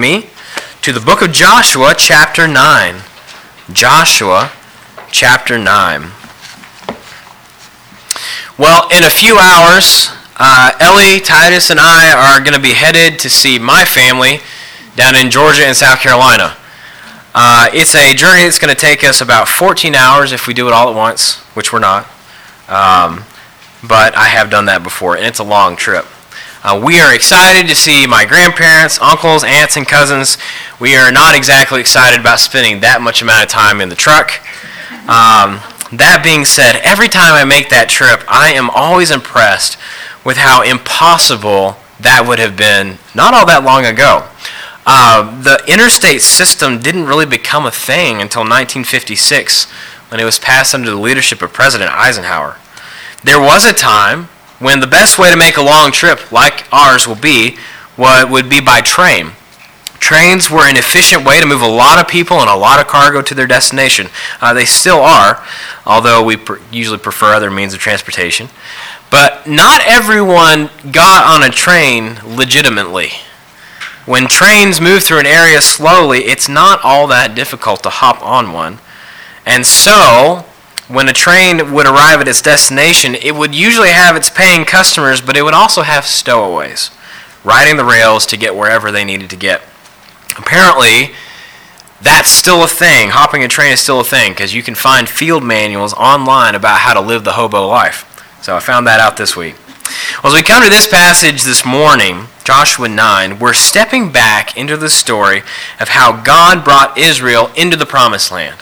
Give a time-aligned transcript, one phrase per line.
[0.00, 0.30] me
[0.80, 3.02] to the book of Joshua, chapter 9.
[3.72, 4.52] Joshua,
[5.10, 6.12] chapter 9.
[8.56, 13.18] Well, in a few hours, uh, Ellie, Titus, and I are going to be headed
[13.18, 14.38] to see my family
[14.94, 16.56] down in Georgia and South Carolina.
[17.34, 20.68] Uh, it's a journey that's going to take us about 14 hours if we do
[20.68, 22.04] it all at once, which we're not.
[22.68, 23.24] Um,
[23.82, 26.06] but I have done that before, and it's a long trip.
[26.68, 30.36] Uh, we are excited to see my grandparents, uncles, aunts, and cousins.
[30.78, 34.32] We are not exactly excited about spending that much amount of time in the truck.
[35.08, 35.64] Um,
[35.96, 39.78] that being said, every time I make that trip, I am always impressed
[40.26, 44.28] with how impossible that would have been not all that long ago.
[44.84, 49.64] Uh, the interstate system didn't really become a thing until 1956
[50.10, 52.58] when it was passed under the leadership of President Eisenhower.
[53.24, 57.06] There was a time when the best way to make a long trip, like ours
[57.06, 57.56] will be,
[57.96, 59.32] what would be by train.
[59.98, 62.86] Trains were an efficient way to move a lot of people and a lot of
[62.86, 64.08] cargo to their destination.
[64.40, 65.44] Uh, they still are,
[65.84, 68.48] although we pr- usually prefer other means of transportation.
[69.10, 73.10] But not everyone got on a train legitimately.
[74.06, 78.52] When trains move through an area slowly, it's not all that difficult to hop on
[78.52, 78.78] one.
[79.44, 80.46] And so,
[80.88, 85.20] when a train would arrive at its destination, it would usually have its paying customers,
[85.20, 86.90] but it would also have stowaways
[87.44, 89.62] riding the rails to get wherever they needed to get.
[90.36, 91.14] Apparently,
[92.00, 93.10] that's still a thing.
[93.10, 96.80] Hopping a train is still a thing because you can find field manuals online about
[96.80, 98.04] how to live the hobo life.
[98.42, 99.56] So I found that out this week.
[100.22, 104.76] Well, as we come to this passage this morning, Joshua 9, we're stepping back into
[104.76, 105.42] the story
[105.80, 108.58] of how God brought Israel into the promised land.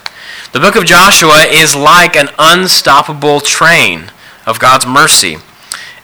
[0.56, 4.04] The book of Joshua is like an unstoppable train
[4.46, 5.36] of God's mercy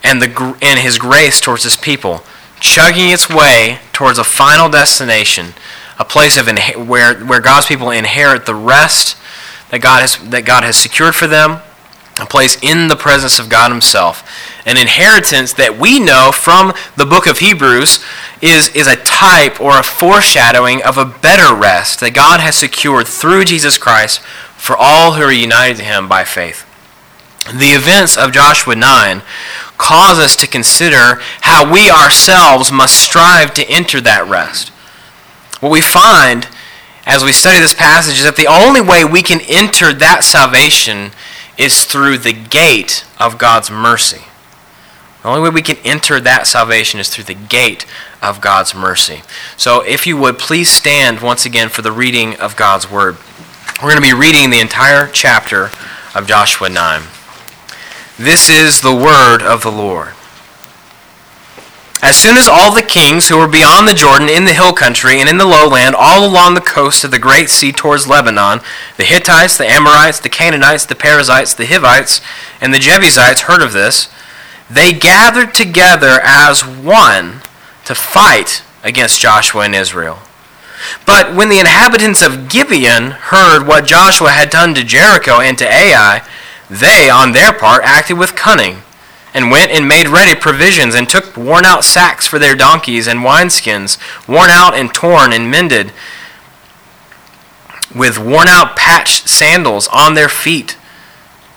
[0.05, 2.23] and, the, and his grace towards his people,
[2.61, 5.55] chugging its way towards a final destination,
[5.99, 9.17] a place of inha- where, where God's people inherit the rest
[9.71, 11.63] that God, has, that God has secured for them,
[12.21, 14.23] a place in the presence of God himself.
[14.67, 18.05] An inheritance that we know from the book of Hebrews
[18.43, 23.07] is, is a type or a foreshadowing of a better rest that God has secured
[23.09, 24.21] through Jesus Christ
[24.63, 26.65] for all who are united to him by faith.
[27.53, 29.23] The events of Joshua 9
[29.77, 34.69] cause us to consider how we ourselves must strive to enter that rest.
[35.59, 36.47] What we find
[37.05, 41.11] as we study this passage is that the only way we can enter that salvation
[41.59, 44.27] is through the gate of God's mercy.
[45.23, 47.85] The only way we can enter that salvation is through the gate
[48.23, 49.23] of God's mercy.
[49.57, 53.17] So, if you would, please stand once again for the reading of God's Word.
[53.81, 55.71] We're going to be reading the entire chapter
[56.15, 57.03] of Joshua 9.
[58.17, 60.15] This is the Word of the Lord.
[62.01, 65.19] As soon as all the kings who were beyond the Jordan in the hill country
[65.19, 68.61] and in the lowland, all along the coast of the great sea towards Lebanon,
[68.99, 72.21] the Hittites, the Amorites, the Canaanites, the Perizzites, the Hivites,
[72.61, 74.09] and the Jebusites heard of this,
[74.71, 77.41] they gathered together as one
[77.85, 80.21] to fight against Joshua and Israel.
[81.07, 85.65] But when the inhabitants of Gibeon heard what Joshua had done to Jericho and to
[85.65, 86.27] Ai,
[86.71, 88.83] they, on their part, acted with cunning
[89.35, 93.21] and went and made ready provisions, and took worn out sacks for their donkeys and
[93.21, 93.97] wineskins,
[94.29, 95.93] worn out and torn and mended,
[97.95, 100.77] with worn out patched sandals on their feet,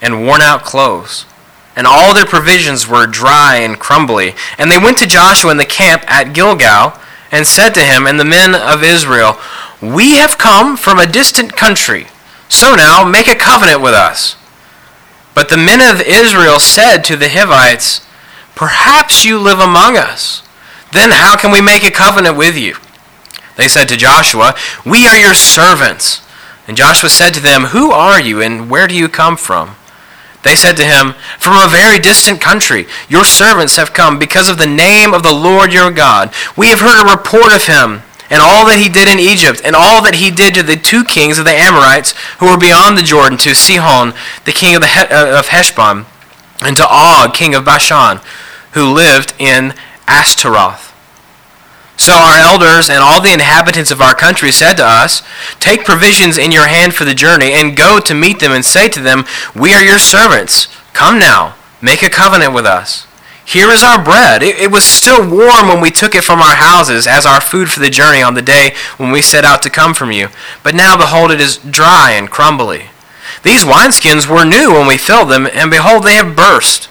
[0.02, 1.26] and worn out clothes.
[1.76, 4.34] And all their provisions were dry and crumbly.
[4.58, 6.98] And they went to Joshua in the camp at Gilgal,
[7.36, 9.38] and said to him and the men of Israel,
[9.82, 12.08] We have come from a distant country,
[12.48, 14.38] so now make a covenant with us.
[15.34, 18.08] But the men of Israel said to the Hivites,
[18.56, 20.44] Perhaps you live among us.
[20.94, 22.78] Then how can we make a covenant with you?
[23.58, 26.22] They said to Joshua, We are your servants.
[26.70, 29.76] And Joshua said to them, Who are you and where do you come from?
[30.46, 32.86] They said to him, From a very distant country.
[33.10, 36.32] Your servants have come because of the name of the Lord your God.
[36.56, 39.76] We have heard a report of him and all that he did in Egypt, and
[39.76, 43.04] all that he did to the two kings of the Amorites who were beyond the
[43.04, 44.14] Jordan, to Sihon,
[44.46, 46.06] the king of, the he- uh, of Heshbon,
[46.62, 48.20] and to Og, king of Bashan,
[48.74, 49.76] who lived in
[50.08, 50.92] Ashtaroth.
[52.06, 55.24] So our elders and all the inhabitants of our country said to us,
[55.60, 58.88] Take provisions in your hand for the journey, and go to meet them, and say
[58.90, 59.26] to them,
[59.56, 60.68] We are your servants.
[60.94, 63.08] Come now, make a covenant with us.
[63.44, 64.44] Here is our bread.
[64.44, 67.72] It, it, was still warm when we took it from our houses as our food
[67.72, 70.28] for the journey on the day when we set out to come from you.
[70.62, 72.92] But now, behold, it is dry and crumbly.
[73.42, 76.88] These wineskins were new when we filled them, and behold, they have burst.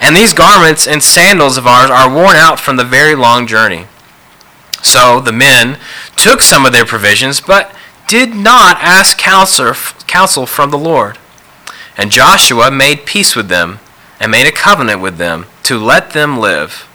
[0.00, 3.86] And these garments and sandals of ours are worn out from the very long journey.
[4.82, 5.78] So the men
[6.16, 7.74] took some of their provisions, but
[8.06, 9.72] did not ask counsel,
[10.06, 11.18] counsel from the Lord.
[11.96, 13.78] And Joshua made peace with them,
[14.18, 16.88] and made a covenant with them, to let them live.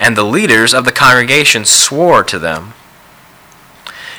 [0.00, 2.74] And the leaders of the congregation swore to them.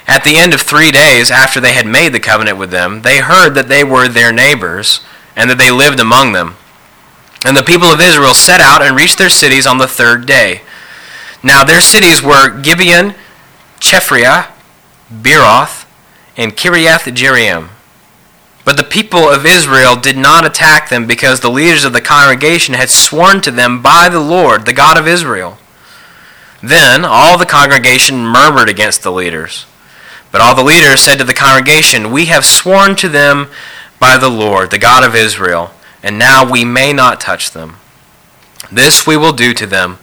[0.08, 3.20] At the end of three days after they had made the covenant with them, they
[3.20, 5.02] heard that they were their neighbors,
[5.36, 6.56] and that they lived among them.
[7.46, 10.62] And the people of Israel set out and reached their cities on the third day.
[11.44, 13.16] Now their cities were Gibeon,
[13.80, 14.52] Chephirah,
[15.12, 15.86] Beeroth,
[16.36, 17.70] and Kiriath Jearim.
[18.66, 22.74] But the people of Israel did not attack them because the leaders of the congregation
[22.74, 25.58] had sworn to them by the Lord, the God of Israel.
[26.62, 29.66] Then all the congregation murmured against the leaders.
[30.32, 33.50] But all the leaders said to the congregation, We have sworn to them
[34.00, 35.72] by the Lord, the God of Israel,
[36.04, 37.78] and now we may not touch them.
[38.72, 39.98] This we will do to them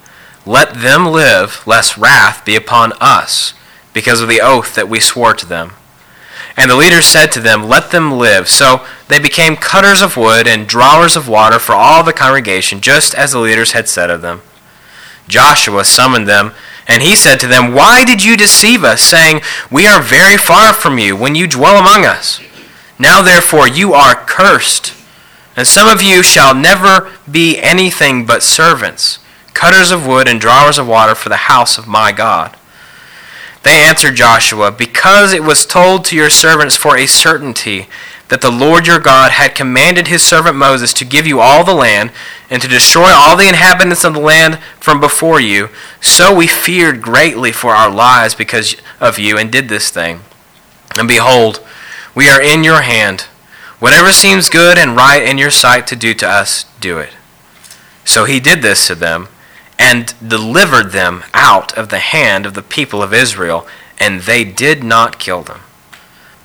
[0.47, 3.55] let them live, lest wrath be upon us,
[3.93, 5.73] because of the oath that we swore to them.
[6.57, 8.49] And the leaders said to them, Let them live.
[8.49, 13.15] So they became cutters of wood and drawers of water for all the congregation, just
[13.15, 14.43] as the leaders had said of them.
[15.27, 16.53] Joshua summoned them,
[16.87, 20.75] and he said to them, Why did you deceive us, saying, We are very far
[20.75, 22.41] from you, when you dwell among us?
[22.99, 24.93] Now therefore you are cursed,
[25.57, 29.19] and some of you shall never be anything but servants
[29.55, 32.57] cutters of wood and drawers of water for the house of my God.
[33.63, 37.89] They answered Joshua, Because it was told to your servants for a certainty
[38.29, 41.75] that the Lord your God had commanded his servant Moses to give you all the
[41.75, 42.11] land
[42.51, 45.69] and to destroy all the inhabitants of the land from before you,
[46.01, 50.21] so we feared greatly for our lives because of you and did this thing.
[50.99, 51.65] And behold,
[52.15, 53.23] we are in your hand.
[53.79, 57.11] Whatever seems good and right in your sight to do to us, do it.
[58.05, 59.29] So he did this to them
[59.79, 63.67] and delivered them out of the hand of the people of Israel,
[63.99, 65.61] and they did not kill them.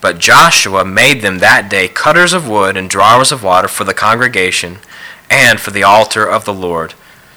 [0.02, 3.94] But Joshua made them that day cutters of wood and drawers of water for the
[3.94, 4.78] congregation
[5.30, 6.94] and for the altar of the Lord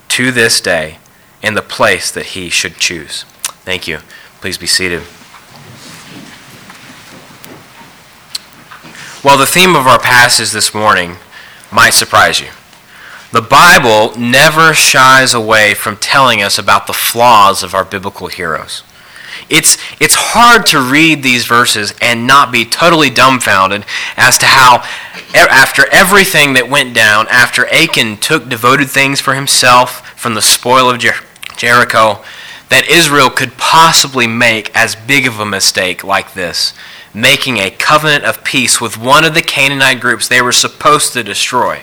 [0.08, 0.98] to this day
[1.42, 3.24] in the place that he should choose.
[3.64, 3.98] Thank you.
[4.40, 5.02] Please be seated.
[9.24, 11.16] Well, the theme of our passage this morning
[11.70, 12.48] might surprise you.
[13.32, 18.82] The Bible never shies away from telling us about the flaws of our biblical heroes.
[19.48, 23.86] It's, it's hard to read these verses and not be totally dumbfounded
[24.18, 24.84] as to how,
[25.34, 30.90] after everything that went down, after Achan took devoted things for himself from the spoil
[30.90, 31.24] of Jer-
[31.56, 32.22] Jericho,
[32.68, 36.74] that Israel could possibly make as big of a mistake like this,
[37.14, 41.24] making a covenant of peace with one of the Canaanite groups they were supposed to
[41.24, 41.82] destroy.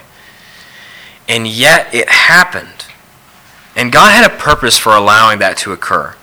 [1.30, 2.86] And yet it happened.
[3.76, 6.16] And God had a purpose for allowing that to occur.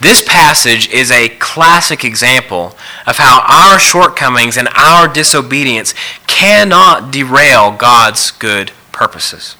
[0.00, 2.76] This passage is a classic example
[3.06, 5.94] of how our shortcomings and our disobedience
[6.26, 9.56] cannot derail God's good purposes.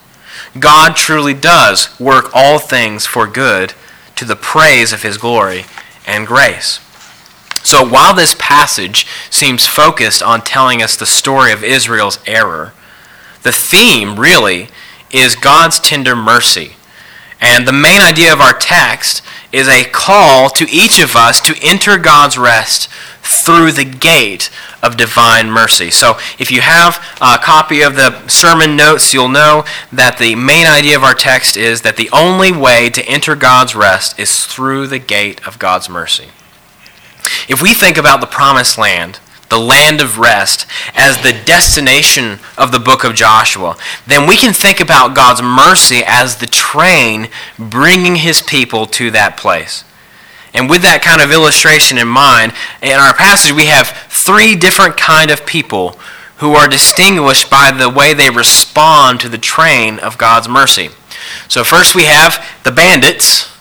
[0.59, 3.73] God truly does work all things for good
[4.17, 5.65] to the praise of his glory
[6.07, 6.81] and grace.
[7.65, 12.73] So while this passage seems focused on telling us the story of Israel's error,
[13.43, 14.69] the theme really
[15.13, 16.77] is God's tender mercy.
[17.41, 19.23] And the main idea of our text
[19.53, 22.89] is a call to each of us to enter God's rest
[23.45, 24.51] through the gate
[24.83, 25.91] of divine mercy.
[25.91, 30.67] So, if you have a copy of the sermon notes, you'll know that the main
[30.67, 34.87] idea of our text is that the only way to enter God's rest is through
[34.87, 36.29] the gate of God's mercy.
[37.49, 39.21] If we think about the promised land,
[39.53, 44.55] the land of rest, as the destination of the book of Joshua, then we can
[44.55, 47.29] think about God's mercy as the train
[47.59, 49.85] bringing his people to that place.
[50.55, 54.97] And with that kind of illustration in mind, in our passage we have three different
[54.97, 55.99] kind of people
[56.39, 60.89] who are distinguished by the way they respond to the train of God's mercy.
[61.47, 63.55] So first we have the bandits,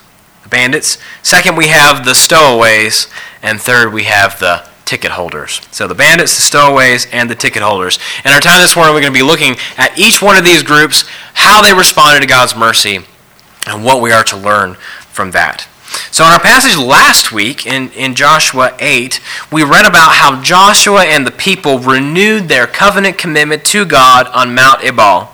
[0.43, 0.97] the bandits.
[1.21, 3.07] Second we have the stowaways,
[3.43, 5.61] and third we have the ticket holders.
[5.71, 7.97] So the bandits, the stowaways, and the ticket holders.
[8.25, 10.63] In our time this morning, we're going to be looking at each one of these
[10.63, 12.99] groups, how they responded to God's mercy,
[13.65, 14.73] and what we are to learn
[15.07, 15.65] from that.
[16.11, 21.05] So, in our passage last week in, in Joshua 8, we read about how Joshua
[21.05, 25.33] and the people renewed their covenant commitment to God on Mount Ebal.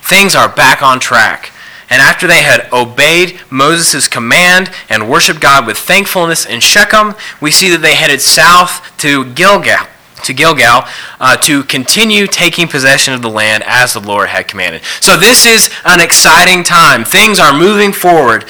[0.00, 1.52] Things are back on track.
[1.90, 7.50] And after they had obeyed Moses' command and worshiped God with thankfulness in Shechem, we
[7.50, 9.86] see that they headed south to Gilgal
[10.24, 10.84] to Gilgal
[11.20, 14.82] uh, to continue taking possession of the land as the Lord had commanded.
[15.00, 17.04] So this is an exciting time.
[17.04, 18.46] Things are moving forward.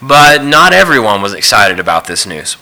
[0.00, 2.56] but not everyone was excited about this news.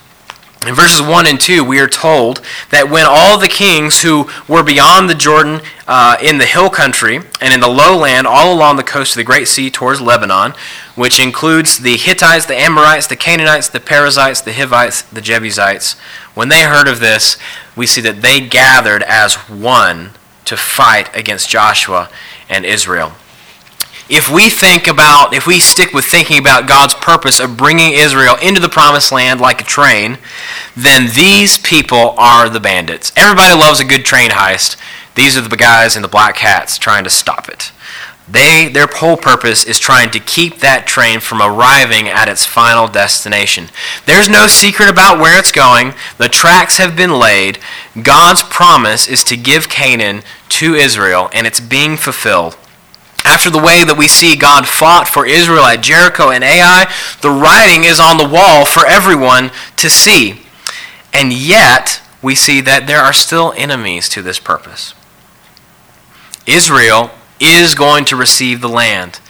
[0.66, 2.40] In verses 1 and 2, we are told
[2.70, 7.20] that when all the kings who were beyond the Jordan uh, in the hill country
[7.42, 10.54] and in the lowland all along the coast of the Great Sea towards Lebanon,
[10.94, 15.98] which includes the Hittites, the Amorites, the Canaanites, the Perizzites, the Hivites, the Jebusites,
[16.32, 17.36] when they heard of this,
[17.76, 20.12] we see that they gathered as one
[20.46, 22.08] to fight against Joshua
[22.48, 23.12] and Israel
[24.08, 28.36] if we think about, if we stick with thinking about God's purpose of bringing Israel
[28.42, 30.18] into the promised land like a train,
[30.76, 33.12] then these people are the bandits.
[33.16, 34.76] Everybody loves a good train heist.
[35.14, 37.72] These are the guys in the black hats trying to stop it.
[38.26, 42.88] They, their whole purpose is trying to keep that train from arriving at its final
[42.88, 43.68] destination.
[44.06, 45.92] There's no secret about where it's going.
[46.16, 47.58] The tracks have been laid.
[48.02, 52.56] God's promise is to give Canaan to Israel, and it's being fulfilled.
[53.24, 57.30] After the way that we see God fought for Israel at Jericho and Ai, the
[57.30, 60.42] writing is on the wall for everyone to see.
[61.12, 64.94] And yet, we see that there are still enemies to this purpose.
[66.46, 69.20] Israel is going to receive the land.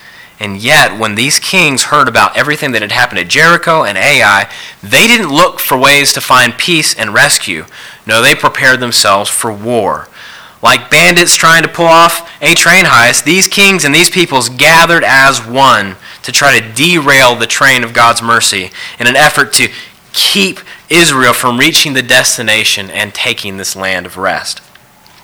[0.41, 4.51] And yet, when these kings heard about everything that had happened at Jericho and Ai,
[4.83, 7.67] they didn't look for ways to find peace and rescue.
[8.07, 10.09] No, they prepared themselves for war.
[10.65, 15.05] Like bandits trying to pull off a train heist, these kings and these peoples gathered
[15.05, 19.69] as one to try to derail the train of God's mercy in an effort to
[20.15, 24.63] keep Israel from reaching the destination and taking this land of rest.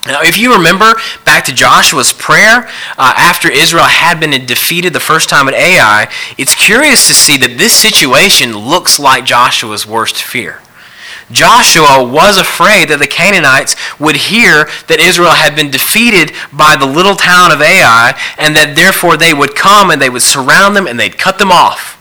[0.06, 0.92] Now, if you remember
[1.25, 2.68] back to Joshua's prayer
[2.99, 7.38] uh, after Israel had been defeated the first time at Ai, it's curious to see
[7.38, 10.61] that this situation looks like Joshua's worst fear.
[11.30, 16.87] Joshua was afraid that the Canaanites would hear that Israel had been defeated by the
[16.87, 20.87] little town of Ai, and that therefore they would come and they would surround them
[20.87, 21.96] and they'd cut them off.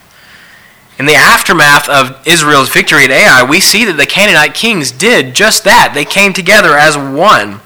[0.97, 5.33] In the aftermath of Israel's victory at Ai, we see that the Canaanite kings did
[5.33, 5.91] just that.
[5.93, 7.61] They came together as one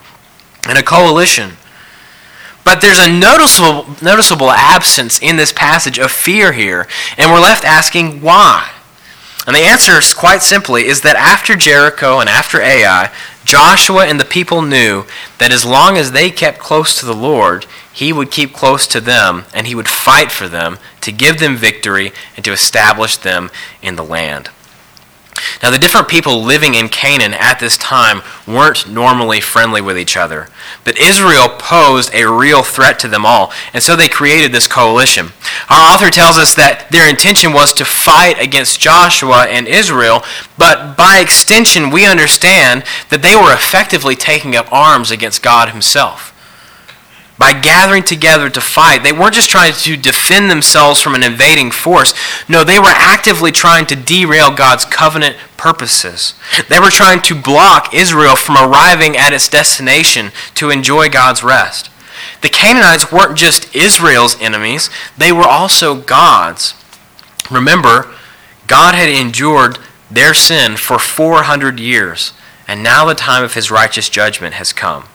[0.70, 1.54] in a coalition.
[2.64, 7.66] But there's a noticeable, noticeable absence in this passage of fear here, and we're left
[7.66, 8.70] asking why.
[9.46, 13.12] And the answer, quite simply, is that after Jericho and after Ai,
[13.44, 15.06] Joshua and the people knew
[15.38, 19.02] that as long as they kept close to the Lord, he would keep close to
[19.02, 23.52] them and he would fight for them to give them victory and to establish them
[23.82, 24.50] in the land.
[25.62, 30.18] Now, the different people living in Canaan at this time weren't normally friendly with each
[30.18, 30.50] other,
[30.84, 35.28] but Israel posed a real threat to them all, and so they created this coalition.
[35.70, 40.24] Our author tells us that their intention was to fight against Joshua and Israel,
[40.58, 46.33] but by extension, we understand that they were effectively taking up arms against God Himself
[47.38, 49.04] by gathering together to fight.
[49.04, 52.14] They weren't just trying to defend themselves from an invading force.
[52.48, 56.36] No, they were actively trying to derail God's covenant purposes.
[56.70, 61.90] They were trying to block Israel from arriving at its destination to enjoy God's rest.
[62.42, 66.76] The Canaanites weren't just Israel's enemies, they were also God's.
[67.50, 68.14] Remember,
[68.68, 72.34] God had endured their sin for 400 years,
[72.68, 75.06] and now the time of his righteous judgment has come.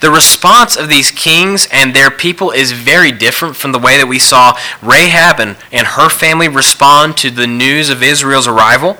[0.00, 4.08] The response of these kings and their people is very different from the way that
[4.08, 8.98] we saw Rahab and, and her family respond to the news of Israel's arrival.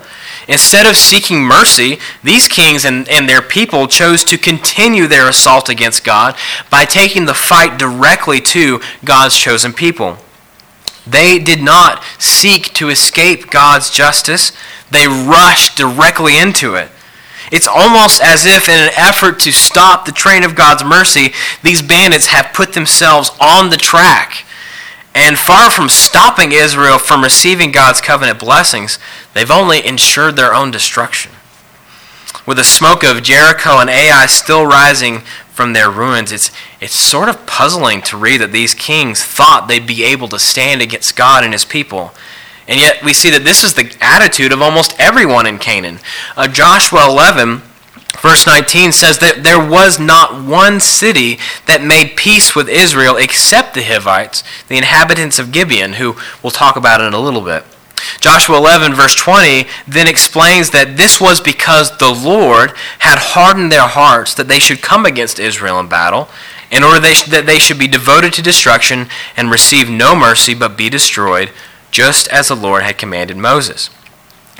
[0.48, 5.68] Instead of seeking mercy, these kings and, and their people chose to continue their assault
[5.68, 6.36] against God
[6.70, 10.18] by taking the fight directly to God's chosen people.
[11.06, 14.52] They did not seek to escape God's justice,
[14.90, 16.90] they rushed directly into it.
[17.50, 21.32] It's almost as if, in an effort to stop the train of God's mercy,
[21.62, 24.44] these bandits have put themselves on the track.
[25.14, 28.98] And far from stopping Israel from receiving God's covenant blessings,
[29.34, 31.32] they've only ensured their own destruction.
[32.46, 35.20] With the smoke of Jericho and Ai still rising
[35.52, 39.86] from their ruins, it's, it's sort of puzzling to read that these kings thought they'd
[39.86, 42.12] be able to stand against God and his people.
[42.68, 45.98] And yet we see that this is the attitude of almost everyone in Canaan.
[46.36, 47.62] Uh, Joshua 11,
[48.20, 53.74] verse 19 says that there was not one city that made peace with Israel except
[53.74, 57.64] the Hivites, the inhabitants of Gibeon, who we'll talk about in a little bit.
[58.20, 63.86] Joshua 11, verse 20, then explains that this was because the Lord had hardened their
[63.86, 66.28] hearts that they should come against Israel in battle,
[66.70, 70.88] in order that they should be devoted to destruction and receive no mercy but be
[70.88, 71.50] destroyed
[71.92, 73.88] just as the Lord had commanded Moses.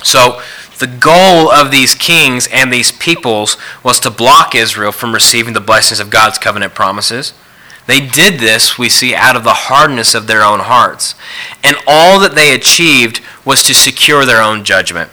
[0.03, 0.41] So,
[0.79, 5.61] the goal of these kings and these peoples was to block Israel from receiving the
[5.61, 7.33] blessings of God's covenant promises.
[7.85, 11.15] They did this, we see, out of the hardness of their own hearts.
[11.63, 15.11] And all that they achieved was to secure their own judgment.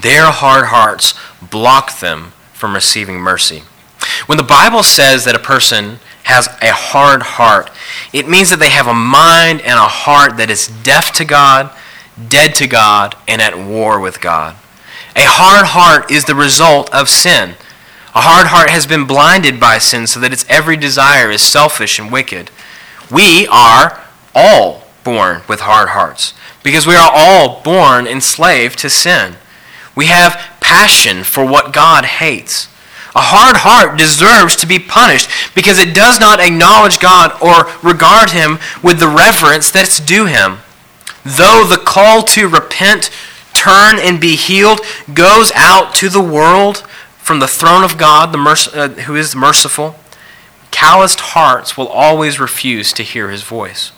[0.00, 3.62] Their hard hearts blocked them from receiving mercy.
[4.26, 7.70] When the Bible says that a person has a hard heart,
[8.12, 11.70] it means that they have a mind and a heart that is deaf to God,
[12.28, 14.54] dead to God, and at war with God.
[15.16, 17.54] A hard heart is the result of sin.
[18.14, 21.98] A hard heart has been blinded by sin so that its every desire is selfish
[21.98, 22.50] and wicked.
[23.10, 24.04] We are
[24.34, 29.36] all born with hard hearts because we are all born enslaved to sin.
[29.96, 32.68] We have passion for what God hates.
[33.18, 38.30] A hard heart deserves to be punished because it does not acknowledge God or regard
[38.30, 40.58] Him with the reverence that's due Him.
[41.24, 43.10] Though the call to repent,
[43.54, 44.82] turn, and be healed
[45.12, 46.86] goes out to the world
[47.18, 49.96] from the throne of God, the merc- uh, who is merciful,
[50.70, 53.88] calloused hearts will always refuse to hear His voice.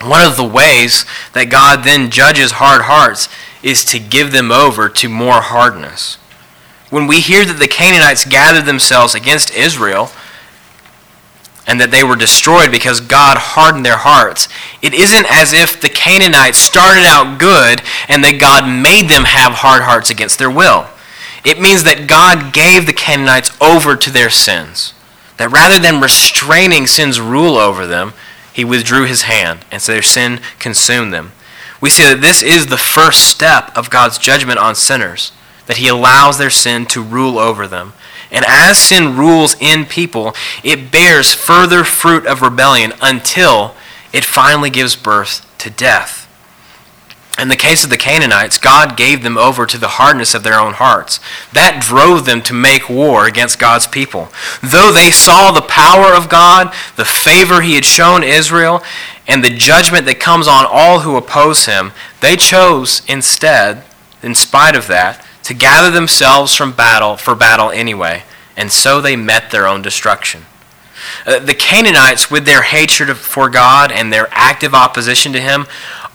[0.00, 1.04] One of the ways
[1.34, 3.28] that God then judges hard hearts
[3.62, 6.16] is to give them over to more hardness.
[6.94, 10.12] When we hear that the Canaanites gathered themselves against Israel
[11.66, 14.48] and that they were destroyed because God hardened their hearts,
[14.80, 19.54] it isn't as if the Canaanites started out good and that God made them have
[19.54, 20.86] hard hearts against their will.
[21.44, 24.94] It means that God gave the Canaanites over to their sins.
[25.38, 28.12] That rather than restraining sin's rule over them,
[28.52, 31.32] he withdrew his hand, and so their sin consumed them.
[31.80, 35.32] We see that this is the first step of God's judgment on sinners,
[35.66, 37.92] that he allows their sin to rule over them.
[38.30, 43.74] And as sin rules in people, it bears further fruit of rebellion until
[44.12, 46.24] it finally gives birth to death.
[47.38, 50.58] In the case of the Canaanites, God gave them over to the hardness of their
[50.58, 51.18] own hearts.
[51.52, 54.28] That drove them to make war against God's people.
[54.62, 58.84] Though they saw the power of God, the favor he had shown Israel,
[59.26, 61.90] and the judgment that comes on all who oppose him,
[62.20, 63.82] they chose instead,
[64.22, 68.24] in spite of that, to gather themselves from battle for battle anyway,
[68.56, 70.46] and so they met their own destruction.
[71.26, 75.66] Uh, the Canaanites, with their hatred for God and their active opposition to him,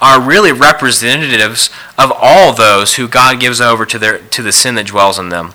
[0.01, 4.75] are really representatives of all those who God gives over to, their, to the sin
[4.75, 5.53] that dwells in them.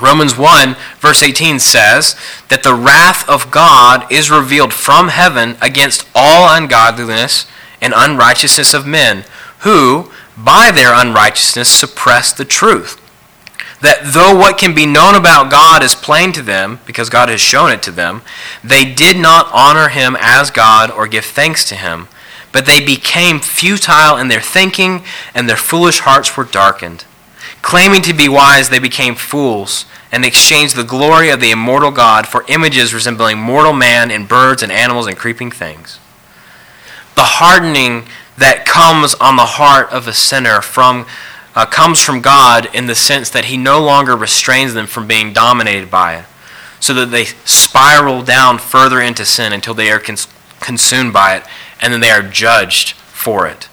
[0.00, 2.16] Romans 1, verse 18 says
[2.48, 7.46] that the wrath of God is revealed from heaven against all ungodliness
[7.80, 9.24] and unrighteousness of men,
[9.60, 13.00] who, by their unrighteousness, suppress the truth.
[13.80, 17.40] That though what can be known about God is plain to them, because God has
[17.40, 18.22] shown it to them,
[18.64, 22.08] they did not honor him as God or give thanks to him
[22.56, 27.04] but they became futile in their thinking, and their foolish hearts were darkened.
[27.60, 32.26] Claiming to be wise, they became fools, and exchanged the glory of the immortal God
[32.26, 35.98] for images resembling mortal man and birds and animals and creeping things.
[37.14, 38.06] The hardening
[38.38, 41.06] that comes on the heart of a sinner from
[41.54, 45.32] uh, comes from God in the sense that He no longer restrains them from being
[45.32, 46.24] dominated by it,
[46.80, 50.28] so that they spiral down further into sin until they are cons-
[50.60, 51.44] consumed by it
[51.80, 53.68] and then they are judged for it.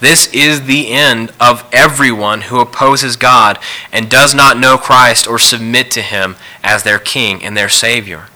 [0.00, 3.58] This is the end of everyone who opposes God
[3.92, 8.26] and does not know Christ or submit to him as their king and their savior.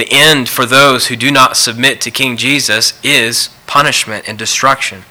[0.00, 5.02] The end for those who do not submit to King Jesus is punishment and destruction.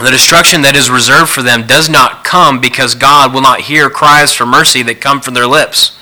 [0.00, 3.90] The destruction that is reserved for them does not come because God will not hear
[3.90, 5.98] cries for mercy that come from their lips.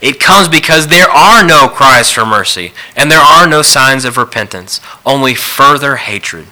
[0.00, 4.16] It comes because there are no cries for mercy, and there are no signs of
[4.16, 6.46] repentance, only further hatred.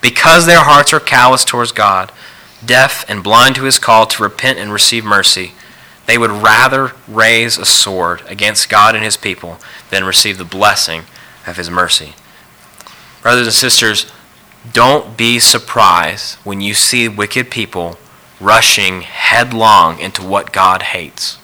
[0.00, 2.10] Because their hearts are callous towards God,
[2.64, 5.52] deaf and blind to his call to repent and receive mercy,
[6.06, 9.58] they would rather raise a sword against God and his people
[9.90, 11.02] than receive the blessing
[11.46, 12.14] of his mercy.
[13.22, 14.10] Brothers and sisters,
[14.72, 17.98] don't be surprised when you see wicked people
[18.40, 21.38] rushing headlong into what God hates.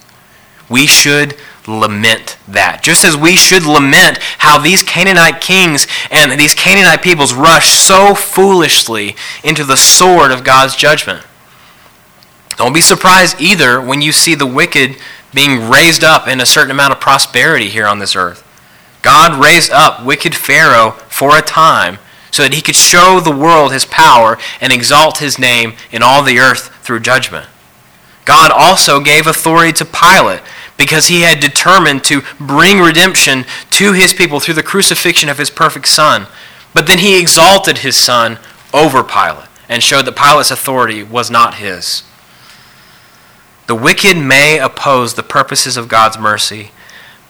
[0.68, 2.83] We should lament that.
[2.83, 8.14] Just as we should lament how these Canaanite kings and these Canaanite peoples rush so
[8.14, 11.25] foolishly into the sword of God's judgment.
[12.57, 14.97] Don't be surprised either when you see the wicked
[15.35, 18.47] being raised up in a certain amount of prosperity here on this earth.
[19.03, 21.99] God raised up wicked Pharaoh for a time
[22.31, 26.23] so that he could show the world his power and exalt his name in all
[26.23, 27.47] the earth through judgment.
[28.25, 30.41] God also gave authority to Pilate
[30.77, 35.51] because he had determined to bring redemption to his people through the crucifixion of his
[35.51, 36.27] perfect Son.
[36.73, 38.38] But then he exalted his Son
[38.73, 42.05] over Pilate and showed that Pilate's authority was not his.
[43.66, 46.72] The wicked may oppose the purposes of God's mercy,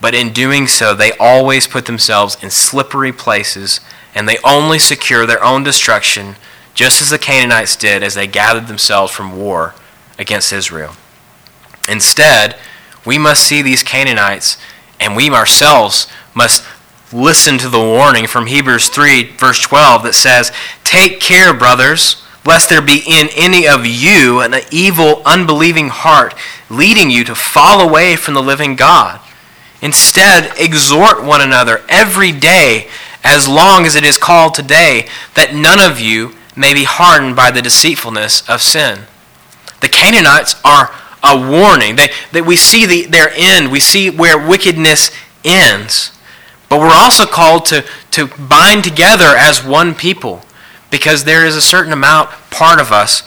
[0.01, 3.81] but in doing so, they always put themselves in slippery places
[4.14, 6.37] and they only secure their own destruction,
[6.75, 9.75] just as the Canaanites did as they gathered themselves from war
[10.18, 10.95] against Israel.
[11.88, 12.57] Instead,
[13.05, 14.57] we must see these Canaanites
[14.99, 16.64] and we ourselves must
[17.12, 20.53] listen to the warning from Hebrews 3, verse 12, that says,
[20.85, 26.35] Take care, brothers, lest there be in any of you an evil, unbelieving heart,
[26.69, 29.21] leading you to fall away from the living God.
[29.81, 32.89] Instead, exhort one another every day,
[33.25, 37.51] as long as it is called today, that none of you may be hardened by
[37.51, 39.01] the deceitfulness of sin.
[39.81, 41.97] The Canaanites are a warning.
[41.97, 45.11] They, that we see the, their end, we see where wickedness
[45.45, 46.17] ends.
[46.69, 50.43] But we're also called to, to bind together as one people
[50.93, 53.23] because there is a certain amount, part of us,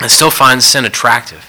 [0.00, 1.48] that still finds sin attractive.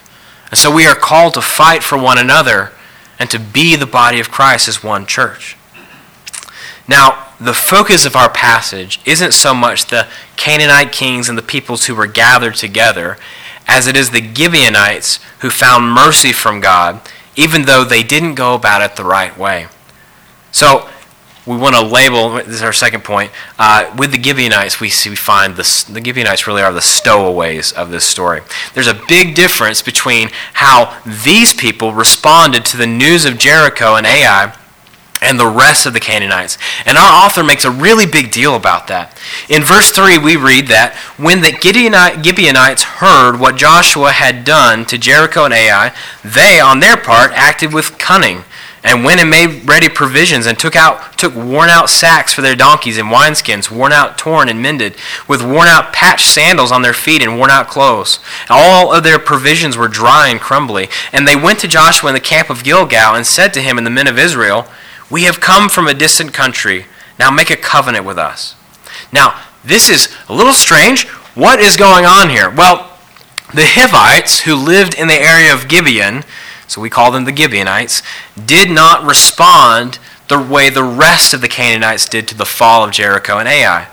[0.52, 2.72] And so we are called to fight for one another
[3.20, 5.58] and to be the body of Christ as one church.
[6.88, 11.88] Now, the focus of our passage isn't so much the Canaanite kings and the peoples
[11.88, 13.18] who were gathered together
[13.68, 17.02] as it is the Gibeonites who found mercy from God,
[17.36, 19.68] even though they didn't go about it the right way.
[20.52, 20.88] So,
[21.48, 25.10] we want to label, this is our second point, uh, with the Gibeonites, we, see,
[25.10, 28.42] we find the Gibeonites really are the stowaways of this story.
[28.74, 34.06] There's a big difference between how these people responded to the news of Jericho and
[34.06, 34.54] Ai
[35.22, 36.58] and the rest of the Canaanites.
[36.86, 39.18] And our author makes a really big deal about that.
[39.50, 44.98] In verse 3, we read that when the Gibeonites heard what Joshua had done to
[44.98, 48.44] Jericho and Ai, they, on their part, acted with cunning
[48.84, 52.56] and went and made ready provisions and took out took worn out sacks for their
[52.56, 54.96] donkeys and wineskins worn out torn and mended
[55.28, 58.20] with worn out patched sandals on their feet and worn out clothes.
[58.50, 60.90] All of their provisions were dry and crumbly.
[61.12, 63.86] And they went to joshua in the camp of gilgal and said to him and
[63.86, 64.68] the men of israel
[65.10, 66.86] we have come from a distant country.
[67.18, 68.56] Now make a covenant with us.
[69.12, 71.08] Now this is a little strange.
[71.36, 72.50] What is going on here?
[72.50, 72.94] Well
[73.54, 76.24] the hivites who lived in the area of gibeon
[76.68, 78.02] so we call them the Gibeonites,
[78.46, 82.92] did not respond the way the rest of the Canaanites did to the fall of
[82.92, 83.88] Jericho and Ai.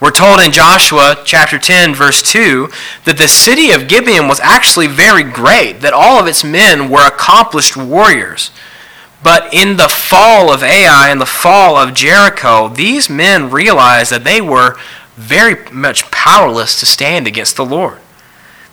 [0.00, 2.68] We're told in Joshua chapter 10, verse 2,
[3.04, 7.06] that the city of Gibeon was actually very great, that all of its men were
[7.06, 8.50] accomplished warriors.
[9.22, 14.24] But in the fall of Ai and the fall of Jericho, these men realized that
[14.24, 14.78] they were
[15.16, 17.98] very much powerless to stand against the Lord.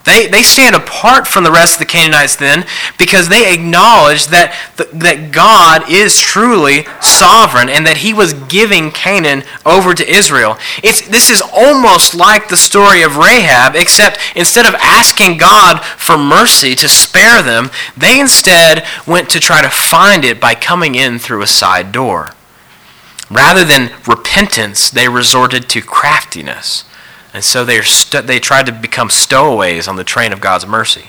[0.08, 2.66] They, they stand apart from the rest of the Canaanites then
[2.98, 4.56] because they acknowledge that,
[4.94, 10.58] that God is truly sovereign and that he was giving Canaan over to Israel.
[10.82, 16.18] It's, this is almost like the story of Rahab, except instead of asking God for
[16.18, 21.20] mercy to spare them, they instead went to try to find it by coming in
[21.20, 22.32] through a side door.
[23.30, 26.86] Rather than repentance, they resorted to craftiness.
[27.38, 27.82] And so they,
[28.22, 31.06] they tried to become stowaways on the train of God's mercy.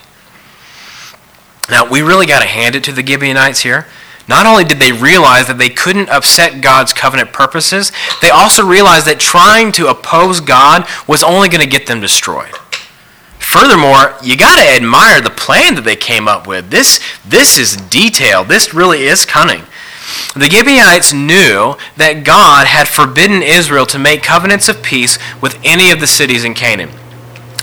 [1.71, 3.87] Now, we really got to hand it to the Gibeonites here.
[4.29, 9.07] Not only did they realize that they couldn't upset God's covenant purposes, they also realized
[9.07, 12.55] that trying to oppose God was only going to get them destroyed.
[13.39, 16.69] Furthermore, you got to admire the plan that they came up with.
[16.69, 18.49] This, this is detailed.
[18.49, 19.63] This really is cunning.
[20.35, 25.91] The Gibeonites knew that God had forbidden Israel to make covenants of peace with any
[25.91, 26.91] of the cities in Canaan.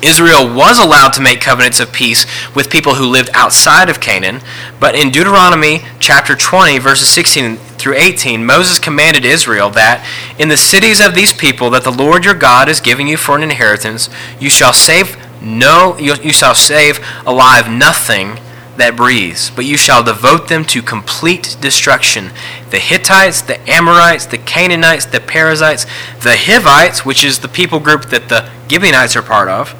[0.03, 4.41] Israel was allowed to make covenants of peace with people who lived outside of Canaan,
[4.79, 10.05] but in Deuteronomy chapter 20 verses 16 through 18, Moses commanded Israel that
[10.37, 13.35] in the cities of these people that the Lord your God is giving you for
[13.35, 18.37] an inheritance, you shall save no you, you shall save alive nothing
[18.77, 22.31] that breathes, but you shall devote them to complete destruction.
[22.69, 25.85] The Hittites, the Amorites, the Canaanites, the Perizzites,
[26.21, 29.73] the Hivites, which is the people group that the Gibeonites are part of,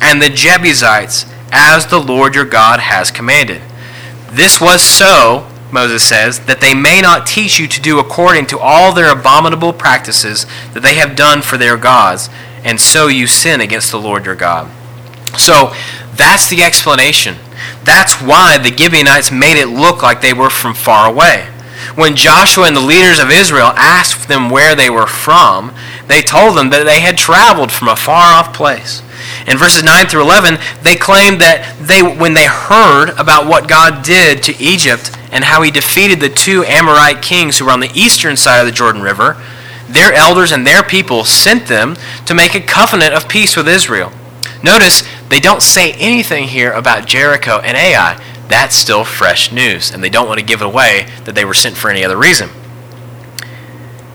[0.00, 3.62] and the Jebusites, as the Lord your God has commanded.
[4.30, 8.58] This was so, Moses says, that they may not teach you to do according to
[8.58, 12.30] all their abominable practices that they have done for their gods,
[12.62, 14.70] and so you sin against the Lord your God.
[15.38, 15.72] So
[16.14, 17.36] that's the explanation
[17.84, 21.48] that's why the Gibeonites made it look like they were from far away.
[21.94, 25.74] When Joshua and the leaders of Israel asked them where they were from,
[26.06, 29.02] they told them that they had traveled from a far off place.
[29.46, 34.04] In verses 9 through 11, they claimed that they, when they heard about what God
[34.04, 37.92] did to Egypt and how he defeated the two Amorite kings who were on the
[37.94, 39.40] eastern side of the Jordan River,
[39.88, 44.12] their elders and their people sent them to make a covenant of peace with Israel.
[44.62, 48.22] Notice they don't say anything here about Jericho and Ai.
[48.48, 51.54] that's still fresh news, and they don't want to give it away that they were
[51.54, 52.50] sent for any other reason.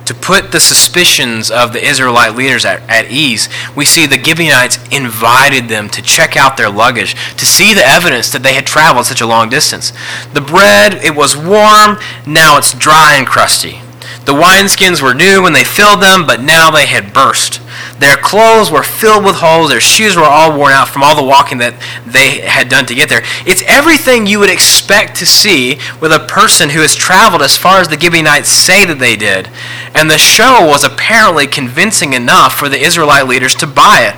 [0.06, 4.78] To put the suspicions of the Israelite leaders at, at ease, we see the Gibeonites
[4.92, 9.06] invited them to check out their luggage, to see the evidence that they had traveled
[9.06, 9.94] such a long distance.
[10.34, 13.80] The bread, it was warm, now it's dry and crusty.
[14.26, 17.60] The wineskins were new when they filled them, but now they had burst.
[18.00, 19.70] Their clothes were filled with holes.
[19.70, 22.96] Their shoes were all worn out from all the walking that they had done to
[22.96, 23.24] get there.
[23.46, 27.82] It's everything you would expect to see with a person who has traveled as far
[27.82, 29.50] as the Gibeonites say that they did.
[29.94, 34.16] And the show was apparently convincing enough for the Israelite leaders to buy it.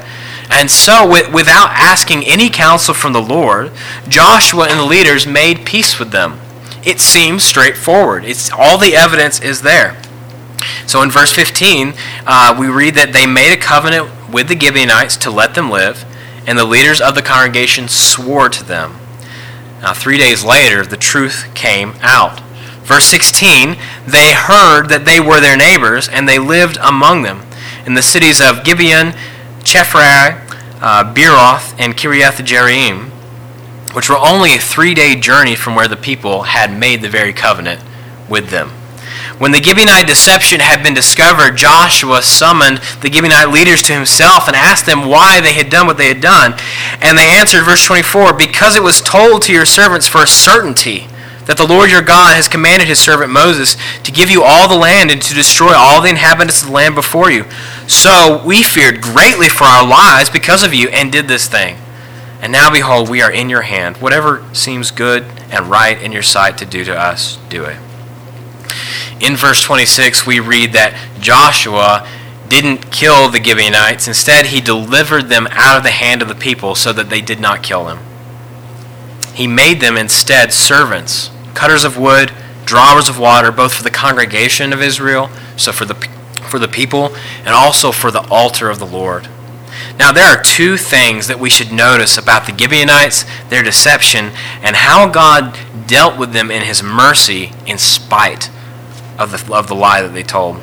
[0.52, 3.72] And so, without asking any counsel from the Lord,
[4.08, 6.40] Joshua and the leaders made peace with them.
[6.86, 8.26] It seems straightforward.
[8.26, 10.00] It's all the evidence is there.
[10.86, 11.94] So in verse 15,
[12.28, 16.06] uh, we read that they made a covenant with the Gibeonites to let them live,
[16.46, 19.00] and the leaders of the congregation swore to them.
[19.82, 22.40] Now, three days later, the truth came out.
[22.84, 27.42] Verse 16, they heard that they were their neighbors, and they lived among them
[27.86, 29.14] in the cities of Gibeon,
[29.62, 30.42] Chephrai,
[30.82, 33.10] uh, Beeroth, and Kiriath Jearim,
[33.96, 37.32] which were only a three day journey from where the people had made the very
[37.32, 37.82] covenant
[38.30, 38.70] with them.
[39.38, 44.56] When the Gibeonite deception had been discovered, Joshua summoned the Gibeonite leaders to himself and
[44.56, 46.54] asked them why they had done what they had done.
[47.02, 51.08] And they answered, verse 24, Because it was told to your servants for a certainty
[51.46, 54.76] that the Lord your God has commanded his servant Moses to give you all the
[54.76, 57.46] land and to destroy all the inhabitants of the land before you.
[57.88, 61.78] So we feared greatly for our lives because of you and did this thing.
[62.42, 63.98] And now behold, we are in your hand.
[63.98, 67.78] Whatever seems good and right in your sight to do to us, do it.
[69.20, 72.08] In verse 26, we read that Joshua
[72.48, 74.08] didn't kill the Gibeonites.
[74.08, 77.40] Instead, he delivered them out of the hand of the people so that they did
[77.40, 78.00] not kill them.
[79.34, 82.32] He made them instead servants, cutters of wood,
[82.66, 85.96] drawers of water, both for the congregation of Israel, so for the,
[86.50, 89.28] for the people, and also for the altar of the Lord.
[89.98, 94.32] Now, there are two things that we should notice about the Gibeonites, their deception,
[94.62, 98.50] and how God dealt with them in his mercy in spite
[99.18, 100.62] of the, of the lie that they told.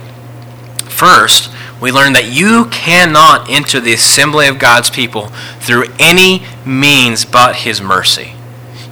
[0.84, 5.28] First, we learn that you cannot enter the assembly of God's people
[5.60, 8.34] through any means but his mercy.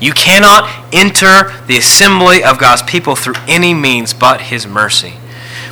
[0.00, 5.10] You cannot enter the assembly of God's people through any means but his mercy.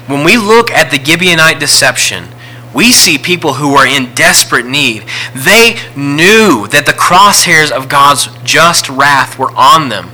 [0.06, 2.28] When we look at the Gibeonite deception,
[2.74, 5.04] we see people who were in desperate need.
[5.34, 10.10] They knew that the crosshairs of God's just wrath were on them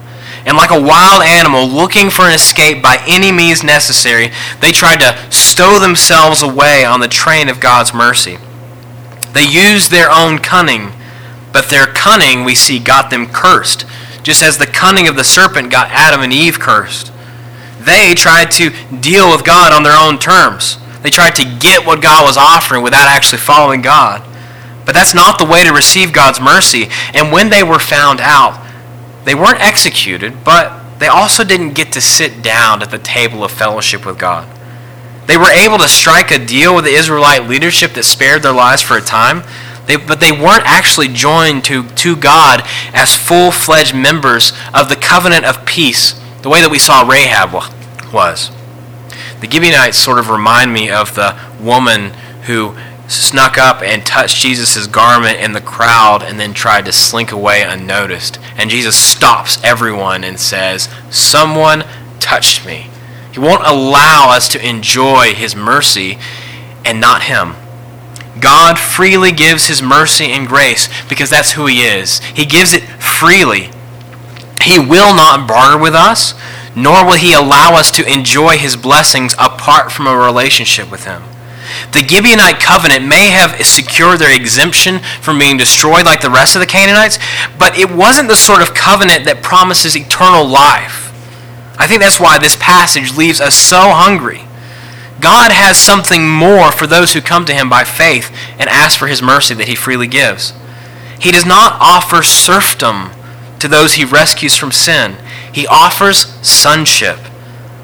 [0.46, 5.00] and like a wild animal looking for an escape by any means necessary, they tried
[5.00, 8.36] to stow themselves away on the train of God's mercy.
[9.32, 10.92] They used their own cunning,
[11.52, 13.86] but their cunning, we see, got them cursed,
[14.22, 17.10] just as the cunning of the serpent got Adam and Eve cursed.
[17.80, 20.78] They tried to deal with God on their own terms.
[21.04, 24.26] They tried to get what God was offering without actually following God.
[24.86, 26.88] But that's not the way to receive God's mercy.
[27.12, 28.58] And when they were found out,
[29.26, 33.50] they weren't executed, but they also didn't get to sit down at the table of
[33.50, 34.48] fellowship with God.
[35.26, 38.80] They were able to strike a deal with the Israelite leadership that spared their lives
[38.80, 39.42] for a time,
[39.86, 42.62] they, but they weren't actually joined to, to God
[42.94, 47.52] as full fledged members of the covenant of peace, the way that we saw Rahab
[48.10, 48.50] was.
[49.44, 52.14] The Gibeonites sort of remind me of the woman
[52.46, 52.74] who
[53.08, 57.60] snuck up and touched Jesus' garment in the crowd and then tried to slink away
[57.60, 58.38] unnoticed.
[58.56, 61.84] And Jesus stops everyone and says, Someone
[62.20, 62.86] touched me.
[63.34, 66.18] He won't allow us to enjoy his mercy
[66.82, 67.54] and not him.
[68.40, 72.20] God freely gives his mercy and grace because that's who he is.
[72.20, 73.68] He gives it freely.
[74.62, 76.32] He will not barter with us,
[76.76, 81.22] nor will he allow us to enjoy his blessings apart from a relationship with him.
[81.92, 86.60] The Gibeonite covenant may have secured their exemption from being destroyed like the rest of
[86.60, 87.18] the Canaanites,
[87.58, 91.12] but it wasn't the sort of covenant that promises eternal life.
[91.78, 94.42] I think that's why this passage leaves us so hungry.
[95.20, 99.06] God has something more for those who come to him by faith and ask for
[99.06, 100.52] his mercy that he freely gives.
[101.18, 103.10] He does not offer serfdom
[103.58, 105.16] to those he rescues from sin.
[105.54, 107.18] He offers sonship.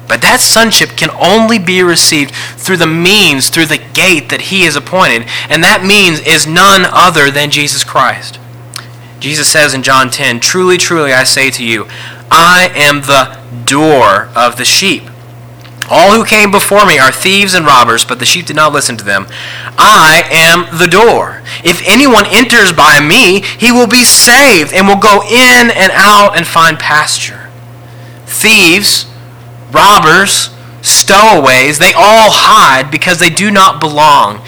[0.09, 4.63] But that sonship can only be received through the means, through the gate that he
[4.63, 5.25] has appointed.
[5.47, 8.37] And that means is none other than Jesus Christ.
[9.21, 11.87] Jesus says in John 10, Truly, truly, I say to you,
[12.29, 15.03] I am the door of the sheep.
[15.89, 18.97] All who came before me are thieves and robbers, but the sheep did not listen
[18.97, 19.27] to them.
[19.77, 21.41] I am the door.
[21.63, 26.35] If anyone enters by me, he will be saved and will go in and out
[26.35, 27.47] and find pasture.
[28.31, 29.05] Thieves,
[29.71, 30.49] robbers,
[30.81, 34.41] stowaways, they all hide because they do not belong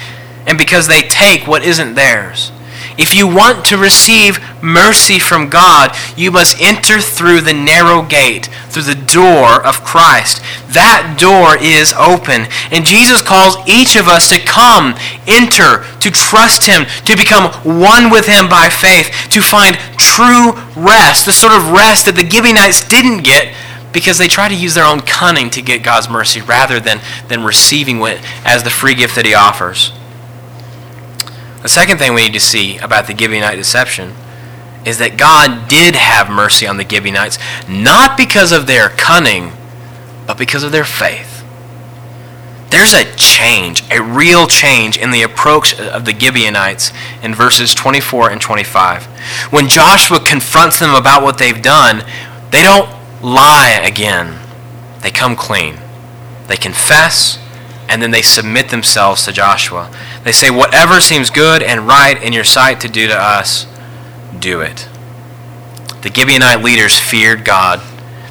[0.46, 2.50] and because they take what isn't theirs.
[2.96, 8.46] If you want to receive mercy from God, you must enter through the narrow gate,
[8.68, 10.40] through the door of Christ.
[10.70, 12.46] That door is open.
[12.70, 14.94] And Jesus calls each of us to come,
[15.26, 21.26] enter, to trust Him, to become one with Him by faith, to find true rest,
[21.26, 23.52] the sort of rest that the Gibeonites didn't get
[23.94, 27.44] because they try to use their own cunning to get God's mercy rather than, than
[27.44, 29.92] receiving it as the free gift that He offers.
[31.62, 34.12] The second thing we need to see about the Gibeonite deception
[34.84, 39.52] is that God did have mercy on the Gibeonites, not because of their cunning,
[40.26, 41.42] but because of their faith.
[42.70, 48.30] There's a change, a real change in the approach of the Gibeonites in verses 24
[48.30, 49.04] and 25.
[49.52, 52.04] When Joshua confronts them about what they've done,
[52.50, 52.88] they don't
[53.24, 54.38] lie again.
[55.00, 55.78] They come clean.
[56.46, 57.38] They confess,
[57.88, 59.90] and then they submit themselves to Joshua.
[60.24, 63.66] They say, Whatever seems good and right in your sight to do to us,
[64.38, 64.88] do it.
[66.02, 67.80] The Gibeonite leaders feared God.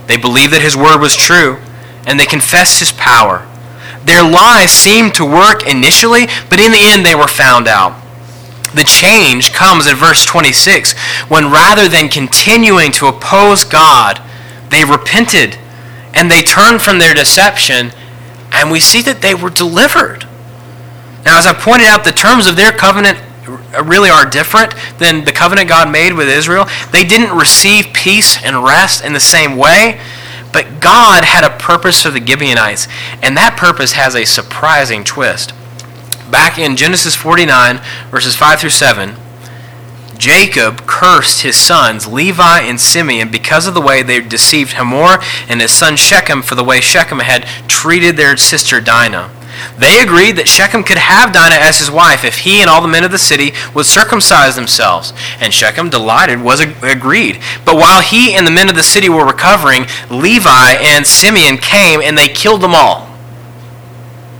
[0.07, 1.59] They believed that his word was true,
[2.05, 3.47] and they confessed his power.
[4.05, 7.99] Their lies seemed to work initially, but in the end they were found out.
[8.75, 10.93] The change comes in verse 26
[11.29, 14.19] when rather than continuing to oppose God,
[14.73, 15.57] they repented
[16.13, 17.91] and they turned from their deception,
[18.51, 20.27] and we see that they were delivered.
[21.25, 23.19] Now, as I pointed out, the terms of their covenant
[23.83, 26.67] really are different than the covenant God made with Israel.
[26.91, 29.99] They didn't receive peace and rest in the same way,
[30.51, 32.87] but God had a purpose for the Gibeonites,
[33.21, 35.53] and that purpose has a surprising twist.
[36.29, 37.81] Back in Genesis 49,
[38.11, 39.15] verses 5 through 7,
[40.17, 45.17] Jacob cursed his sons, Levi and Simeon, because of the way they deceived Hamor
[45.49, 49.31] and his son Shechem for the way Shechem had treated their sister Dinah.
[49.77, 52.87] They agreed that Shechem could have Dinah as his wife if he and all the
[52.87, 55.13] men of the city would circumcise themselves.
[55.39, 57.39] And Shechem, delighted, was agreed.
[57.65, 62.01] But while he and the men of the city were recovering, Levi and Simeon came
[62.01, 63.12] and they killed them all.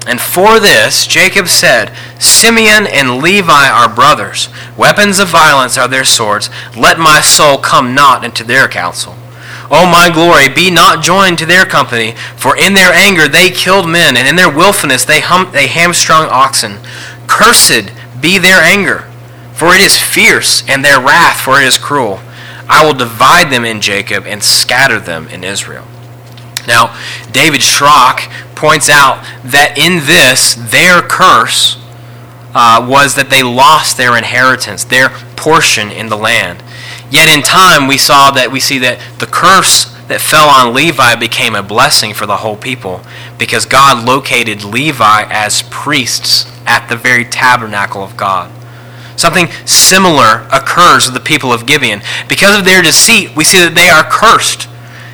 [0.06, 4.50] And for this, Jacob said, Simeon and Levi are brothers.
[4.78, 6.50] Weapons of violence are their swords.
[6.76, 9.16] Let my soul come not into their counsel.
[9.72, 13.90] O my glory, be not joined to their company, for in their anger they killed
[13.90, 16.80] men, and in their wilfulness they, hum- they hamstrung oxen.
[17.28, 19.10] Cursed be their anger,
[19.54, 22.20] for it is fierce, and their wrath, for it is cruel.
[22.68, 25.88] I will divide them in Jacob and scatter them in Israel.
[26.68, 26.98] Now,
[27.32, 31.78] David Schrock points out that in this, their curse
[32.56, 36.64] uh, was that they lost their inheritance, their portion in the land.
[37.10, 41.16] Yet in time we saw that we see that the curse that fell on Levi
[41.16, 43.02] became a blessing for the whole people
[43.38, 48.52] because God located Levi as priests at the very tabernacle of God.
[49.16, 52.02] Something similar occurs with the people of Gibeon.
[52.28, 54.68] Because of their deceit, we see that they are cursed.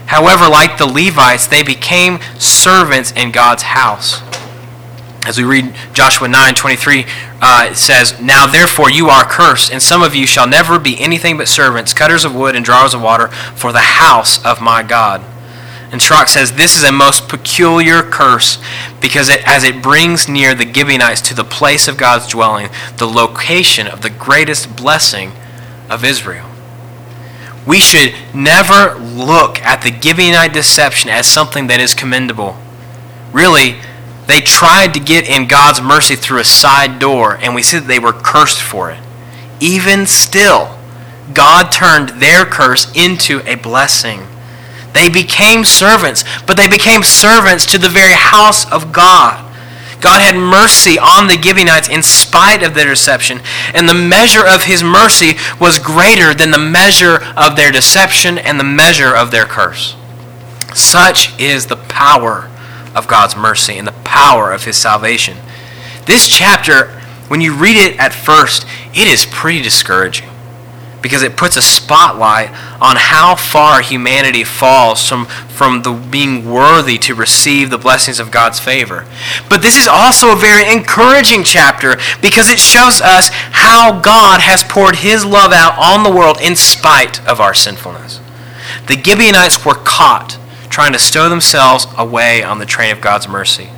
[0.10, 4.24] However, like the Levites, they became servants in God's house.
[5.24, 7.06] As we read Joshua 9 23,
[7.40, 11.00] uh, it says, Now therefore you are cursed, and some of you shall never be
[11.00, 14.82] anything but servants, cutters of wood and drawers of water for the house of my
[14.82, 15.24] God.
[15.92, 18.58] And Schrock says, This is a most peculiar curse
[19.00, 23.06] because it, as it brings near the Gibeonites to the place of God's dwelling, the
[23.06, 25.34] location of the greatest blessing
[25.88, 26.49] of Israel.
[27.70, 32.58] We should never look at the Gibeonite deception as something that is commendable.
[33.32, 33.76] Really,
[34.26, 37.88] they tried to get in God's mercy through a side door, and we see that
[37.88, 38.98] they were cursed for it.
[39.60, 40.80] Even still,
[41.36, 44.22] God turned their curse into a blessing.
[44.94, 49.46] They became servants, but they became servants to the very house of God.
[50.02, 53.42] God had mercy on the Gibeonites in spite of their deception,
[53.74, 58.60] and the measure of his mercy was greater than the measure of their deception and
[58.60, 59.96] the measure of their curse.
[60.74, 62.50] Such is the power
[62.96, 65.38] of God's mercy and the power of his salvation.
[66.06, 66.88] This chapter,
[67.28, 70.29] when you read it at first, it is pretty discouraging
[71.02, 72.50] because it puts a spotlight
[72.82, 78.32] on how far humanity falls from, from the being worthy to receive the blessings of
[78.32, 79.06] God's favor.
[79.50, 84.64] But this is also a very encouraging chapter because it shows us how God has
[84.64, 88.20] poured his love out on the world in spite of our sinfulness.
[88.88, 90.38] The Gibeonites were caught
[90.70, 93.70] trying to stow themselves away on the train of God's mercy.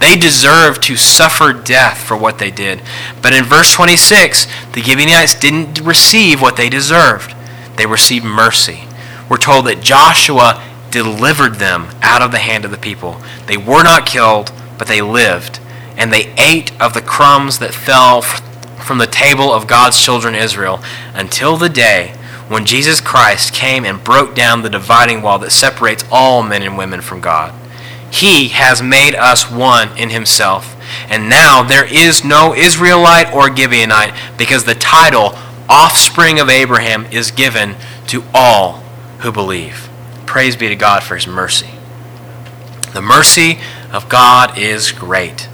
[0.00, 2.82] They deserved to suffer death for what they did.
[3.22, 7.34] But in verse 26, the Gibeonites didn't receive what they deserved.
[7.76, 8.84] They received mercy.
[9.28, 13.20] We're told that Joshua delivered them out of the hand of the people.
[13.46, 15.58] They were not killed, but they lived.
[15.96, 20.82] And they ate of the crumbs that fell from the table of God's children Israel
[21.14, 22.14] until the day
[22.48, 26.76] when Jesus Christ came and broke down the dividing wall that separates all men and
[26.76, 27.54] women from God.
[28.14, 30.76] He has made us one in himself.
[31.08, 35.32] And now there is no Israelite or Gibeonite because the title
[35.68, 37.74] offspring of Abraham is given
[38.06, 38.74] to all
[39.18, 39.88] who believe.
[40.26, 41.70] Praise be to God for his mercy.
[42.92, 43.58] The mercy
[43.92, 45.48] of God is great.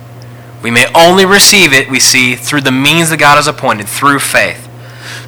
[0.63, 4.19] We may only receive it, we see, through the means that God has appointed, through
[4.19, 4.69] faith.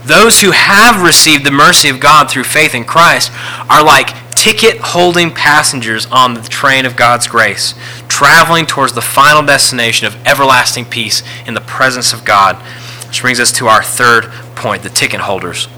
[0.05, 3.33] Those who have received the mercy of God through faith in Christ
[3.71, 4.11] are like
[4.43, 7.77] ticket holding passengers on the train of God's grace,
[8.09, 12.57] traveling towards the final destination of everlasting peace in the presence of God.
[13.07, 14.25] Which brings us to our third
[14.57, 15.69] point the ticket holders.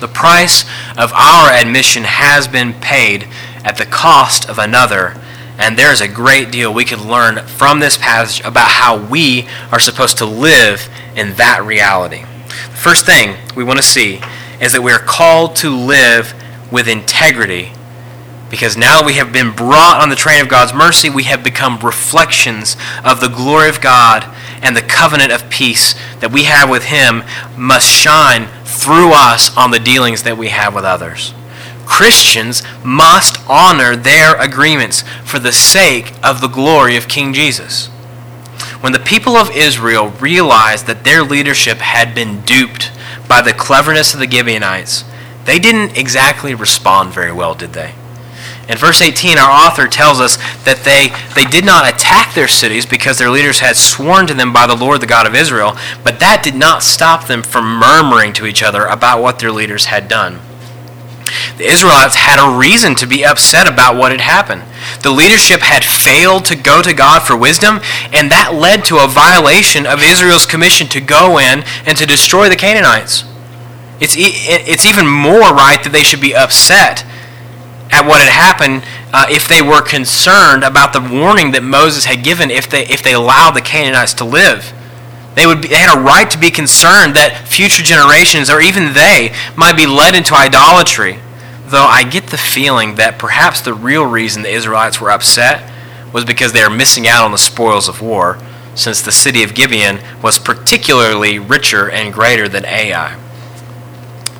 [0.00, 0.62] The price
[0.96, 3.28] of our admission has been paid
[3.62, 5.14] at the cost of another
[5.58, 9.78] and there's a great deal we could learn from this passage about how we are
[9.78, 12.22] supposed to live in that reality.
[12.22, 14.22] The first thing we want to see
[14.62, 16.32] is that we are called to live
[16.72, 17.70] with integrity
[18.52, 21.78] because now we have been brought on the train of God's mercy, we have become
[21.78, 24.26] reflections of the glory of God
[24.60, 27.22] and the covenant of peace that we have with Him
[27.56, 31.32] must shine through us on the dealings that we have with others.
[31.86, 37.86] Christians must honor their agreements for the sake of the glory of King Jesus.
[38.82, 42.92] When the people of Israel realized that their leadership had been duped
[43.26, 45.04] by the cleverness of the Gibeonites,
[45.46, 47.94] they didn't exactly respond very well, did they?
[48.68, 52.86] In verse 18, our author tells us that they, they did not attack their cities
[52.86, 56.20] because their leaders had sworn to them by the Lord, the God of Israel, but
[56.20, 60.06] that did not stop them from murmuring to each other about what their leaders had
[60.06, 60.38] done.
[61.58, 64.62] The Israelites had a reason to be upset about what had happened.
[65.02, 67.80] The leadership had failed to go to God for wisdom,
[68.12, 72.48] and that led to a violation of Israel's commission to go in and to destroy
[72.48, 73.24] the Canaanites.
[74.00, 77.04] It's, it's even more right that they should be upset
[77.92, 78.82] at what had happened
[79.12, 83.02] uh, if they were concerned about the warning that Moses had given if they, if
[83.02, 84.72] they allowed the Canaanites to live.
[85.34, 88.94] They, would be, they had a right to be concerned that future generations, or even
[88.94, 91.18] they, might be led into idolatry.
[91.66, 95.70] Though I get the feeling that perhaps the real reason the Israelites were upset
[96.12, 98.38] was because they were missing out on the spoils of war,
[98.74, 103.18] since the city of Gibeon was particularly richer and greater than Ai.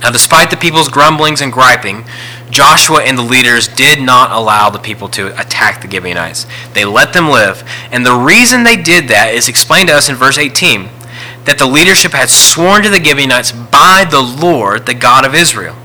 [0.03, 2.05] Now, despite the people's grumblings and griping,
[2.53, 6.47] Joshua and the leaders did not allow the people to attack the Gibeonites.
[6.75, 7.65] They let them live.
[7.91, 10.89] And the reason they did that is explained to us in verse 18
[11.45, 15.77] that the leadership had sworn to the Gibeonites by the Lord, the God of Israel.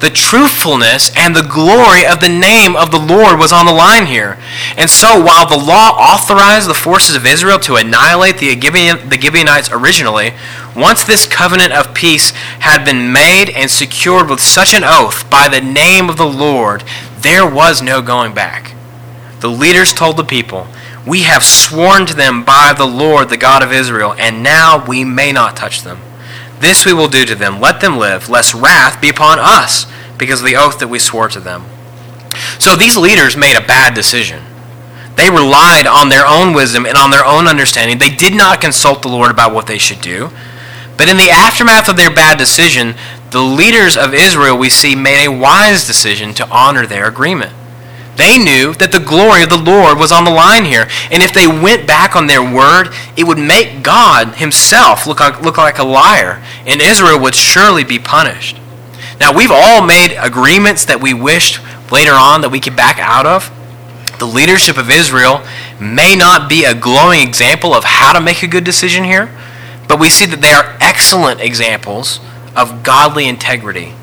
[0.00, 4.06] The truthfulness and the glory of the name of the Lord was on the line
[4.06, 4.38] here.
[4.78, 9.20] And so, while the law authorized the forces of Israel to annihilate the, Gibeon, the
[9.20, 10.32] Gibeonites originally,
[10.74, 12.30] once this covenant of peace
[12.60, 16.82] had been made and secured with such an oath by the name of the Lord,
[17.18, 18.74] there was no going back.
[19.40, 20.66] The leaders told the people,
[21.06, 25.04] We have sworn to them by the Lord, the God of Israel, and now we
[25.04, 26.00] may not touch them.
[26.60, 27.60] This we will do to them.
[27.60, 29.86] Let them live, lest wrath be upon us
[30.18, 31.64] because of the oath that we swore to them.
[32.58, 34.44] So these leaders made a bad decision.
[35.16, 37.98] They relied on their own wisdom and on their own understanding.
[37.98, 40.30] They did not consult the Lord about what they should do.
[40.96, 42.94] But in the aftermath of their bad decision,
[43.30, 47.52] the leaders of Israel, we see, made a wise decision to honor their agreement.
[48.20, 50.86] They knew that the glory of the Lord was on the line here.
[51.10, 55.40] And if they went back on their word, it would make God himself look like,
[55.40, 56.44] look like a liar.
[56.66, 58.58] And Israel would surely be punished.
[59.20, 61.60] Now, we've all made agreements that we wished
[61.90, 63.50] later on that we could back out of.
[64.18, 65.42] The leadership of Israel
[65.80, 69.34] may not be a glowing example of how to make a good decision here,
[69.88, 72.20] but we see that they are excellent examples
[72.54, 73.94] of godly integrity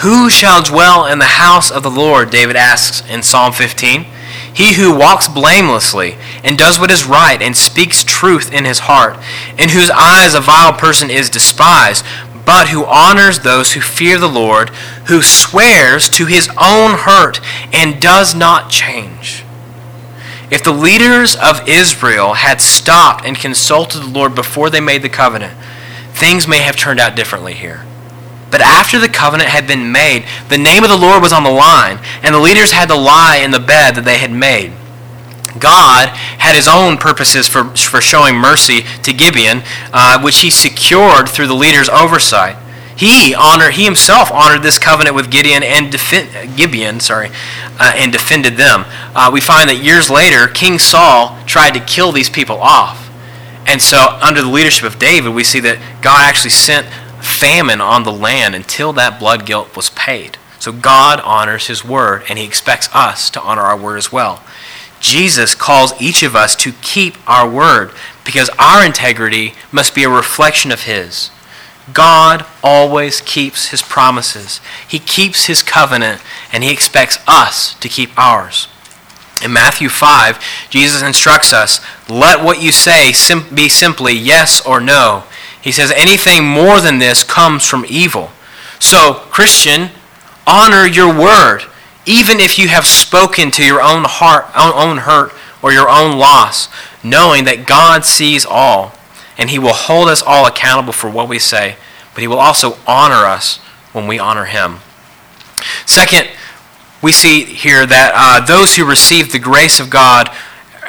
[0.00, 2.30] who shall dwell in the house of the Lord?
[2.30, 4.06] David asks in Psalm 15.
[4.54, 9.18] He who walks blamelessly and does what is right and speaks truth in his heart,
[9.58, 12.04] in whose eyes a vile person is despised,
[12.46, 14.70] but who honors those who fear the Lord,
[15.08, 17.40] who swears to his own hurt
[17.72, 19.44] and does not change.
[20.50, 25.08] If the leaders of Israel had stopped and consulted the Lord before they made the
[25.08, 25.56] covenant,
[26.12, 27.84] things may have turned out differently here.
[28.50, 31.50] But after the covenant had been made, the name of the Lord was on the
[31.50, 34.72] line, and the leaders had to lie in the bed that they had made.
[35.58, 41.28] God had his own purposes for, for showing mercy to Gibeon, uh, which he secured
[41.28, 42.56] through the leader's oversight.
[42.96, 47.30] He honored, he himself honored this covenant with Gideon and defi- Gibeon, sorry,
[47.78, 48.84] uh, and defended them.
[49.14, 53.10] Uh, we find that years later, King Saul tried to kill these people off,
[53.66, 56.86] and so under the leadership of David, we see that God actually sent
[57.40, 60.36] famine on the land until that blood guilt was paid.
[60.58, 64.42] So God honors his word, and he expects us to honor our word as well.
[65.00, 67.92] Jesus calls each of us to keep our word
[68.26, 71.30] because our integrity must be a reflection of his.
[71.94, 74.60] God always keeps his promises.
[74.86, 76.20] He keeps his covenant,
[76.52, 78.68] and he expects us to keep ours.
[79.42, 83.12] In Matthew 5, Jesus instructs us let what you say
[83.54, 85.24] be simply yes or no.
[85.62, 88.30] He says anything more than this comes from evil.
[88.78, 89.90] So, Christian,
[90.46, 91.64] honor your word,
[92.06, 95.32] even if you have spoken to your own heart, own hurt,
[95.62, 96.68] or your own loss,
[97.04, 98.92] knowing that God sees all,
[99.36, 101.76] and He will hold us all accountable for what we say,
[102.14, 103.58] but He will also honor us
[103.92, 104.78] when we honor Him.
[105.84, 106.28] Second,
[107.02, 110.30] we see here that uh, those who receive the grace of God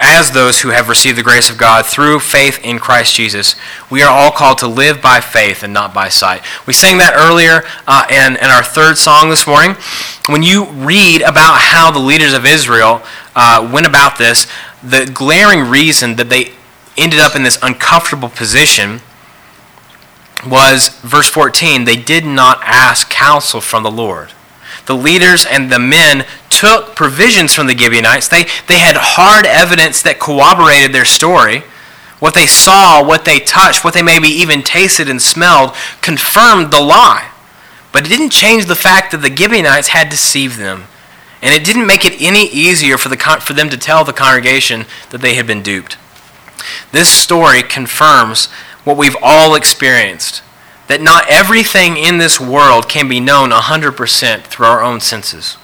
[0.01, 3.55] as those who have received the grace of God through faith in Christ Jesus,
[3.89, 6.41] we are all called to live by faith and not by sight.
[6.65, 9.75] We sang that earlier uh, in, in our third song this morning.
[10.27, 13.03] When you read about how the leaders of Israel
[13.35, 14.47] uh, went about this,
[14.83, 16.53] the glaring reason that they
[16.97, 19.01] ended up in this uncomfortable position
[20.45, 24.31] was verse 14 they did not ask counsel from the Lord
[24.91, 28.27] the leaders and the men took provisions from the Gibeonites.
[28.27, 31.63] They, they had hard evidence that corroborated their story.
[32.19, 36.81] What they saw, what they touched, what they maybe even tasted and smelled confirmed the
[36.81, 37.31] lie.
[37.93, 40.83] But it didn't change the fact that the Gibeonites had deceived them.
[41.41, 44.85] And it didn't make it any easier for, the, for them to tell the congregation
[45.11, 45.97] that they had been duped.
[46.91, 48.47] This story confirms
[48.83, 50.43] what we've all experienced
[50.91, 55.55] that not everything in this world can be known 100% through our own senses.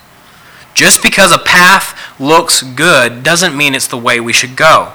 [0.73, 4.93] Just because a path looks good doesn't mean it's the way we should go.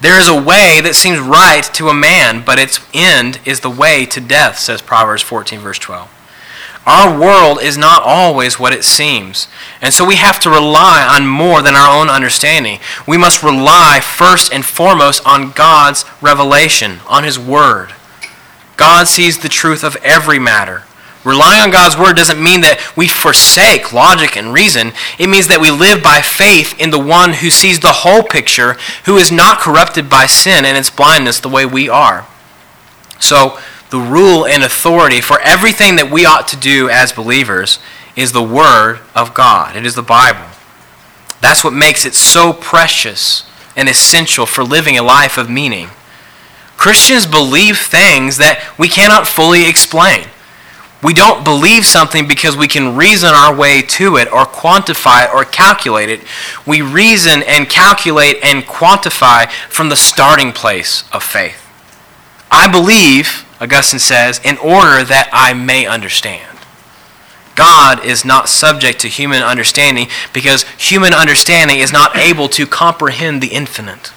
[0.00, 3.68] There is a way that seems right to a man, but its end is the
[3.68, 6.08] way to death, says Proverbs 14, verse 12.
[6.86, 9.46] Our world is not always what it seems,
[9.82, 12.78] and so we have to rely on more than our own understanding.
[13.06, 17.92] We must rely first and foremost on God's revelation, on His Word.
[18.80, 20.84] God sees the truth of every matter.
[21.22, 24.92] Relying on God's word doesn't mean that we forsake logic and reason.
[25.18, 28.78] It means that we live by faith in the one who sees the whole picture,
[29.04, 32.26] who is not corrupted by sin and its blindness the way we are.
[33.18, 33.58] So,
[33.90, 37.80] the rule and authority for everything that we ought to do as believers
[38.16, 39.76] is the Word of God.
[39.76, 40.48] It is the Bible.
[41.42, 43.44] That's what makes it so precious
[43.76, 45.90] and essential for living a life of meaning.
[46.80, 50.24] Christians believe things that we cannot fully explain.
[51.02, 55.34] We don't believe something because we can reason our way to it or quantify it
[55.34, 56.22] or calculate it.
[56.66, 61.62] We reason and calculate and quantify from the starting place of faith.
[62.50, 66.56] I believe, Augustine says, in order that I may understand.
[67.56, 73.42] God is not subject to human understanding because human understanding is not able to comprehend
[73.42, 74.12] the infinite.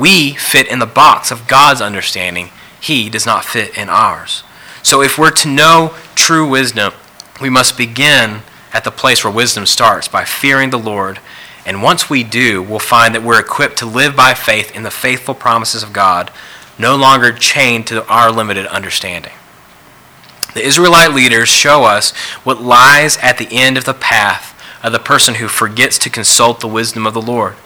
[0.00, 2.48] We fit in the box of God's understanding.
[2.80, 4.42] He does not fit in ours.
[4.82, 6.94] So if we're to know true wisdom,
[7.38, 8.40] we must begin
[8.72, 11.20] at the place where wisdom starts by fearing the Lord.
[11.66, 14.90] And once we do, we'll find that we're equipped to live by faith in the
[14.90, 16.30] faithful promises of God,
[16.78, 19.32] no longer chained to our limited understanding.
[20.54, 24.98] The Israelite leaders show us what lies at the end of the path of the
[24.98, 27.56] person who forgets to consult the wisdom of the Lord.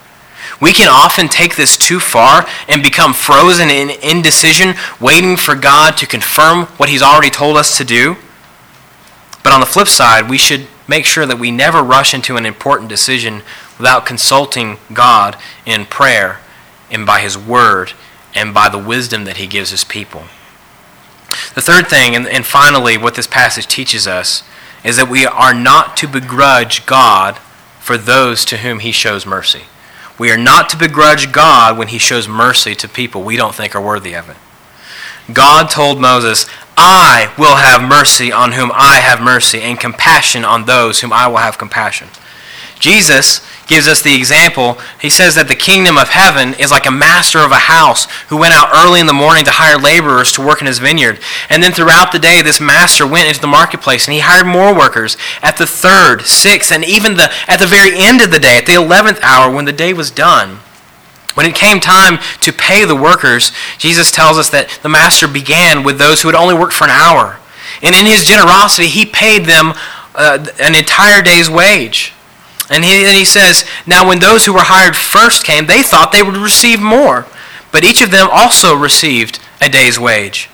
[0.60, 5.96] We can often take this too far and become frozen in indecision, waiting for God
[5.98, 8.16] to confirm what He's already told us to do.
[9.42, 12.46] But on the flip side, we should make sure that we never rush into an
[12.46, 13.42] important decision
[13.78, 15.36] without consulting God
[15.66, 16.40] in prayer
[16.90, 17.92] and by His Word
[18.34, 20.24] and by the wisdom that He gives His people.
[21.54, 24.44] The third thing, and, and finally, what this passage teaches us,
[24.84, 27.38] is that we are not to begrudge God
[27.80, 29.64] for those to whom He shows mercy.
[30.18, 33.74] We are not to begrudge God when he shows mercy to people we don't think
[33.74, 34.36] are worthy of it.
[35.32, 36.46] God told Moses,
[36.76, 41.26] I will have mercy on whom I have mercy, and compassion on those whom I
[41.28, 42.08] will have compassion.
[42.78, 44.78] Jesus gives us the example.
[45.00, 48.36] He says that the kingdom of heaven is like a master of a house who
[48.36, 51.18] went out early in the morning to hire laborers to work in his vineyard.
[51.48, 54.74] And then throughout the day, this master went into the marketplace and he hired more
[54.74, 58.58] workers at the third, sixth, and even the, at the very end of the day,
[58.58, 60.58] at the eleventh hour when the day was done.
[61.34, 65.82] When it came time to pay the workers, Jesus tells us that the master began
[65.82, 67.40] with those who had only worked for an hour.
[67.82, 69.72] And in his generosity, he paid them
[70.14, 72.12] uh, an entire day's wage.
[72.70, 76.12] And he, and he says, Now when those who were hired first came, they thought
[76.12, 77.26] they would receive more.
[77.72, 80.48] But each of them also received a day's wage.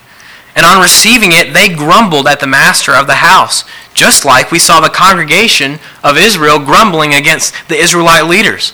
[0.55, 4.59] And on receiving it, they grumbled at the master of the house, just like we
[4.59, 8.73] saw the congregation of Israel grumbling against the Israelite leaders.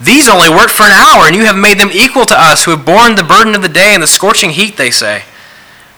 [0.00, 2.70] These only worked for an hour, and you have made them equal to us who
[2.70, 5.24] have borne the burden of the day and the scorching heat, they say.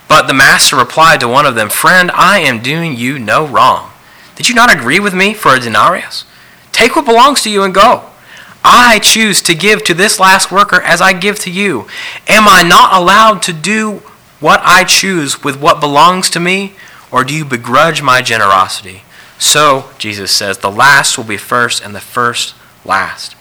[0.09, 3.91] But the master replied to one of them, Friend, I am doing you no wrong.
[4.37, 6.25] Did you not agree with me for a denarius?
[6.79, 8.05] Take what belongs to you and go.
[8.63, 11.89] I choose to give to this last worker as I give to you.
[12.29, 13.97] Am I not allowed to do
[14.39, 16.75] what I choose with what belongs to me?
[17.11, 19.03] Or do you begrudge my generosity?
[19.41, 22.55] So, Jesus says, the last will be first and the first
[22.85, 23.35] last.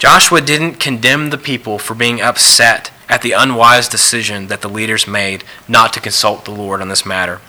[0.00, 5.06] Joshua didn't condemn the people for being upset at the unwise decision that the leaders
[5.06, 7.40] made not to consult the Lord on this matter.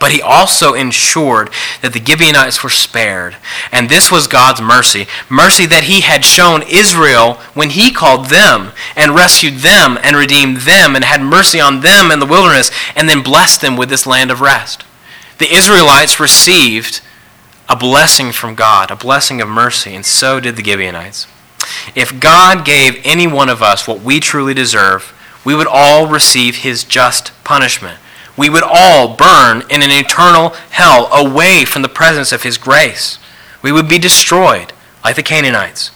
[0.00, 1.50] But he also ensured
[1.82, 3.36] that the Gibeonites were spared.
[3.70, 5.06] And this was God's mercy.
[5.28, 10.58] Mercy that he had shown Israel when he called them and rescued them and redeemed
[10.58, 14.06] them and had mercy on them in the wilderness and then blessed them with this
[14.06, 14.84] land of rest.
[15.38, 17.00] The Israelites received
[17.68, 21.26] a blessing from God, a blessing of mercy, and so did the Gibeonites.
[21.94, 25.12] If God gave any one of us what we truly deserve,
[25.44, 27.98] we would all receive his just punishment
[28.36, 33.18] we would all burn in an eternal hell away from the presence of His grace.
[33.62, 34.72] We would be destroyed
[35.04, 35.90] like the Canaanites.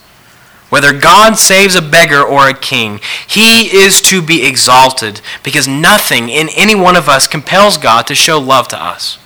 [0.71, 6.29] Whether God saves a beggar or a king, he is to be exalted because nothing
[6.29, 9.19] in any one of us compels God to show love to us.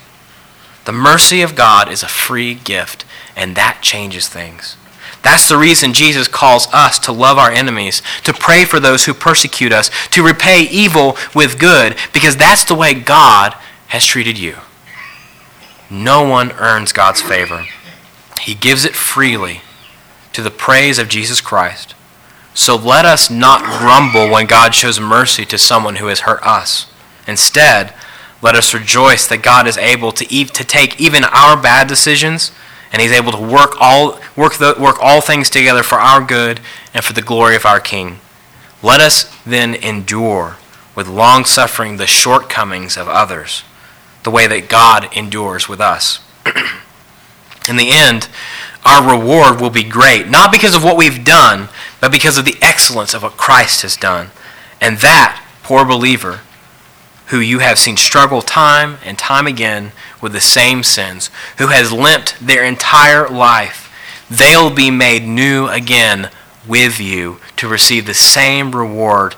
[0.85, 3.05] The mercy of God is a free gift,
[3.35, 4.77] and that changes things.
[5.23, 9.13] That's the reason Jesus calls us to love our enemies, to pray for those who
[9.13, 13.55] persecute us, to repay evil with good, because that's the way God
[13.87, 14.57] has treated you.
[15.89, 17.65] No one earns God's favor.
[18.41, 19.61] He gives it freely
[20.33, 21.95] to the praise of Jesus Christ.
[22.53, 26.91] So let us not grumble when God shows mercy to someone who has hurt us.
[27.27, 27.93] Instead,
[28.41, 32.51] let us rejoice that God is able to, to take even our bad decisions
[32.93, 36.61] and he's able to work all, work, the, work all things together for our good
[36.93, 38.19] and for the glory of our King.
[38.83, 40.57] Let us then endure
[40.95, 43.63] with long suffering the shortcomings of others,
[44.21, 46.19] the way that God endures with us.
[47.67, 48.29] In the end,
[48.85, 51.69] our reward will be great, not because of what we've done,
[51.99, 54.29] but because of the excellence of what Christ has done.
[54.79, 56.41] And that, poor believer,
[57.33, 61.91] who you have seen struggle time and time again with the same sins, who has
[61.91, 63.91] limped their entire life,
[64.29, 66.29] they'll be made new again
[66.67, 69.35] with you to receive the same reward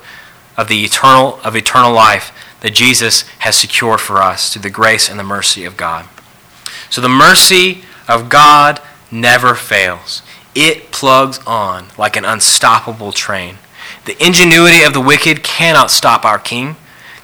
[0.58, 5.08] of the eternal of eternal life that Jesus has secured for us through the grace
[5.08, 6.06] and the mercy of God.
[6.90, 8.78] So the mercy of God
[9.10, 10.20] never fails.
[10.54, 13.56] It plugs on like an unstoppable train.
[14.04, 16.76] The ingenuity of the wicked cannot stop our king.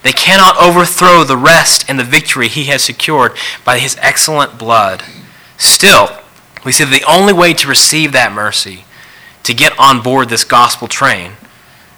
[0.03, 5.03] They cannot overthrow the rest and the victory he has secured by his excellent blood.
[5.57, 6.19] Still,
[6.65, 8.85] we see that the only way to receive that mercy,
[9.45, 11.33] to get on board this gospel train,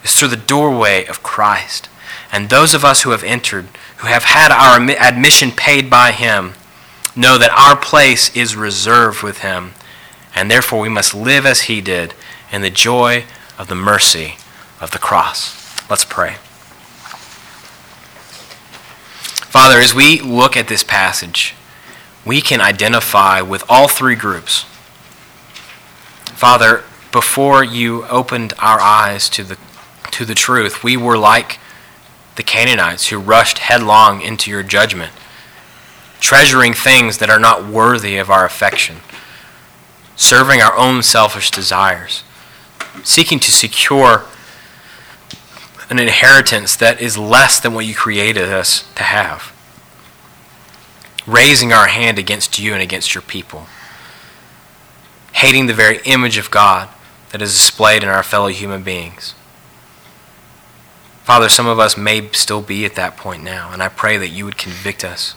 [0.03, 1.89] is through the doorway of Christ.
[2.31, 3.65] And those of us who have entered,
[3.97, 6.53] who have had our admission paid by him,
[7.15, 9.73] know that our place is reserved with him.
[10.35, 12.13] And therefore, we must live as he did
[12.51, 13.23] in the joy
[13.57, 14.35] of the mercy
[14.81, 15.89] of the cross.
[15.89, 16.35] Let's pray.
[19.55, 21.55] Father, as we look at this passage,
[22.25, 24.65] we can identify with all three groups.
[26.33, 26.83] Father,
[27.13, 29.57] before you opened our eyes to the,
[30.11, 31.57] to the truth, we were like
[32.35, 35.13] the Canaanites who rushed headlong into your judgment,
[36.19, 38.97] treasuring things that are not worthy of our affection,
[40.17, 42.23] serving our own selfish desires,
[43.05, 44.25] seeking to secure
[45.89, 49.51] an inheritance that is less than what you created us to have.
[51.27, 53.67] Raising our hand against you and against your people.
[55.33, 56.89] Hating the very image of God
[57.31, 59.33] that is displayed in our fellow human beings.
[61.23, 64.29] Father, some of us may still be at that point now, and I pray that
[64.29, 65.33] you would convict us,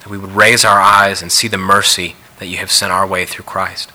[0.00, 3.06] that we would raise our eyes and see the mercy that you have sent our
[3.06, 3.92] way through Christ.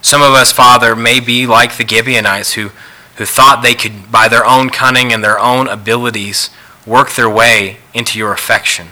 [0.00, 2.70] Some of us, Father, may be like the Gibeonites who,
[3.16, 6.50] who thought they could, by their own cunning and their own abilities,
[6.86, 8.88] work their way into your affection,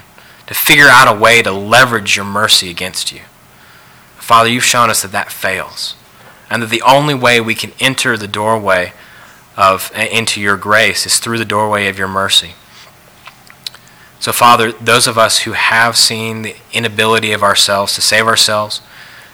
[0.47, 3.21] to figure out a way to leverage your mercy against you.
[4.17, 5.97] Father, you've shown us that that fails,
[6.49, 8.93] and that the only way we can enter the doorway
[9.57, 12.53] of uh, into your grace is through the doorway of your mercy.
[14.21, 18.83] So, Father, those of us who have seen the inability of ourselves to save ourselves,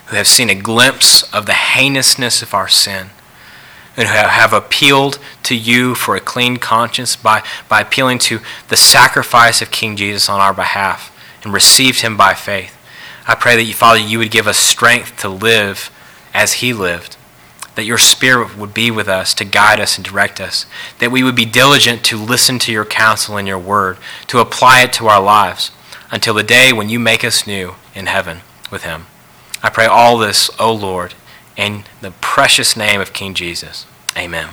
[0.06, 3.10] who have seen a glimpse of the heinousness of our sin,
[3.96, 9.62] and have appealed to you for a clean conscience by, by appealing to the sacrifice
[9.62, 12.76] of King Jesus on our behalf and received him by faith.
[13.26, 15.90] I pray that, you, Father, you would give us strength to live
[16.34, 17.16] as he lived,
[17.74, 20.66] that your Spirit would be with us to guide us and direct us,
[20.98, 24.82] that we would be diligent to listen to your counsel and your word, to apply
[24.82, 25.70] it to our lives
[26.10, 28.40] until the day when you make us new in heaven
[28.70, 29.06] with him.
[29.62, 31.14] I pray all this, O Lord,
[31.56, 33.86] in the precious name of King Jesus.
[34.16, 34.50] Amen.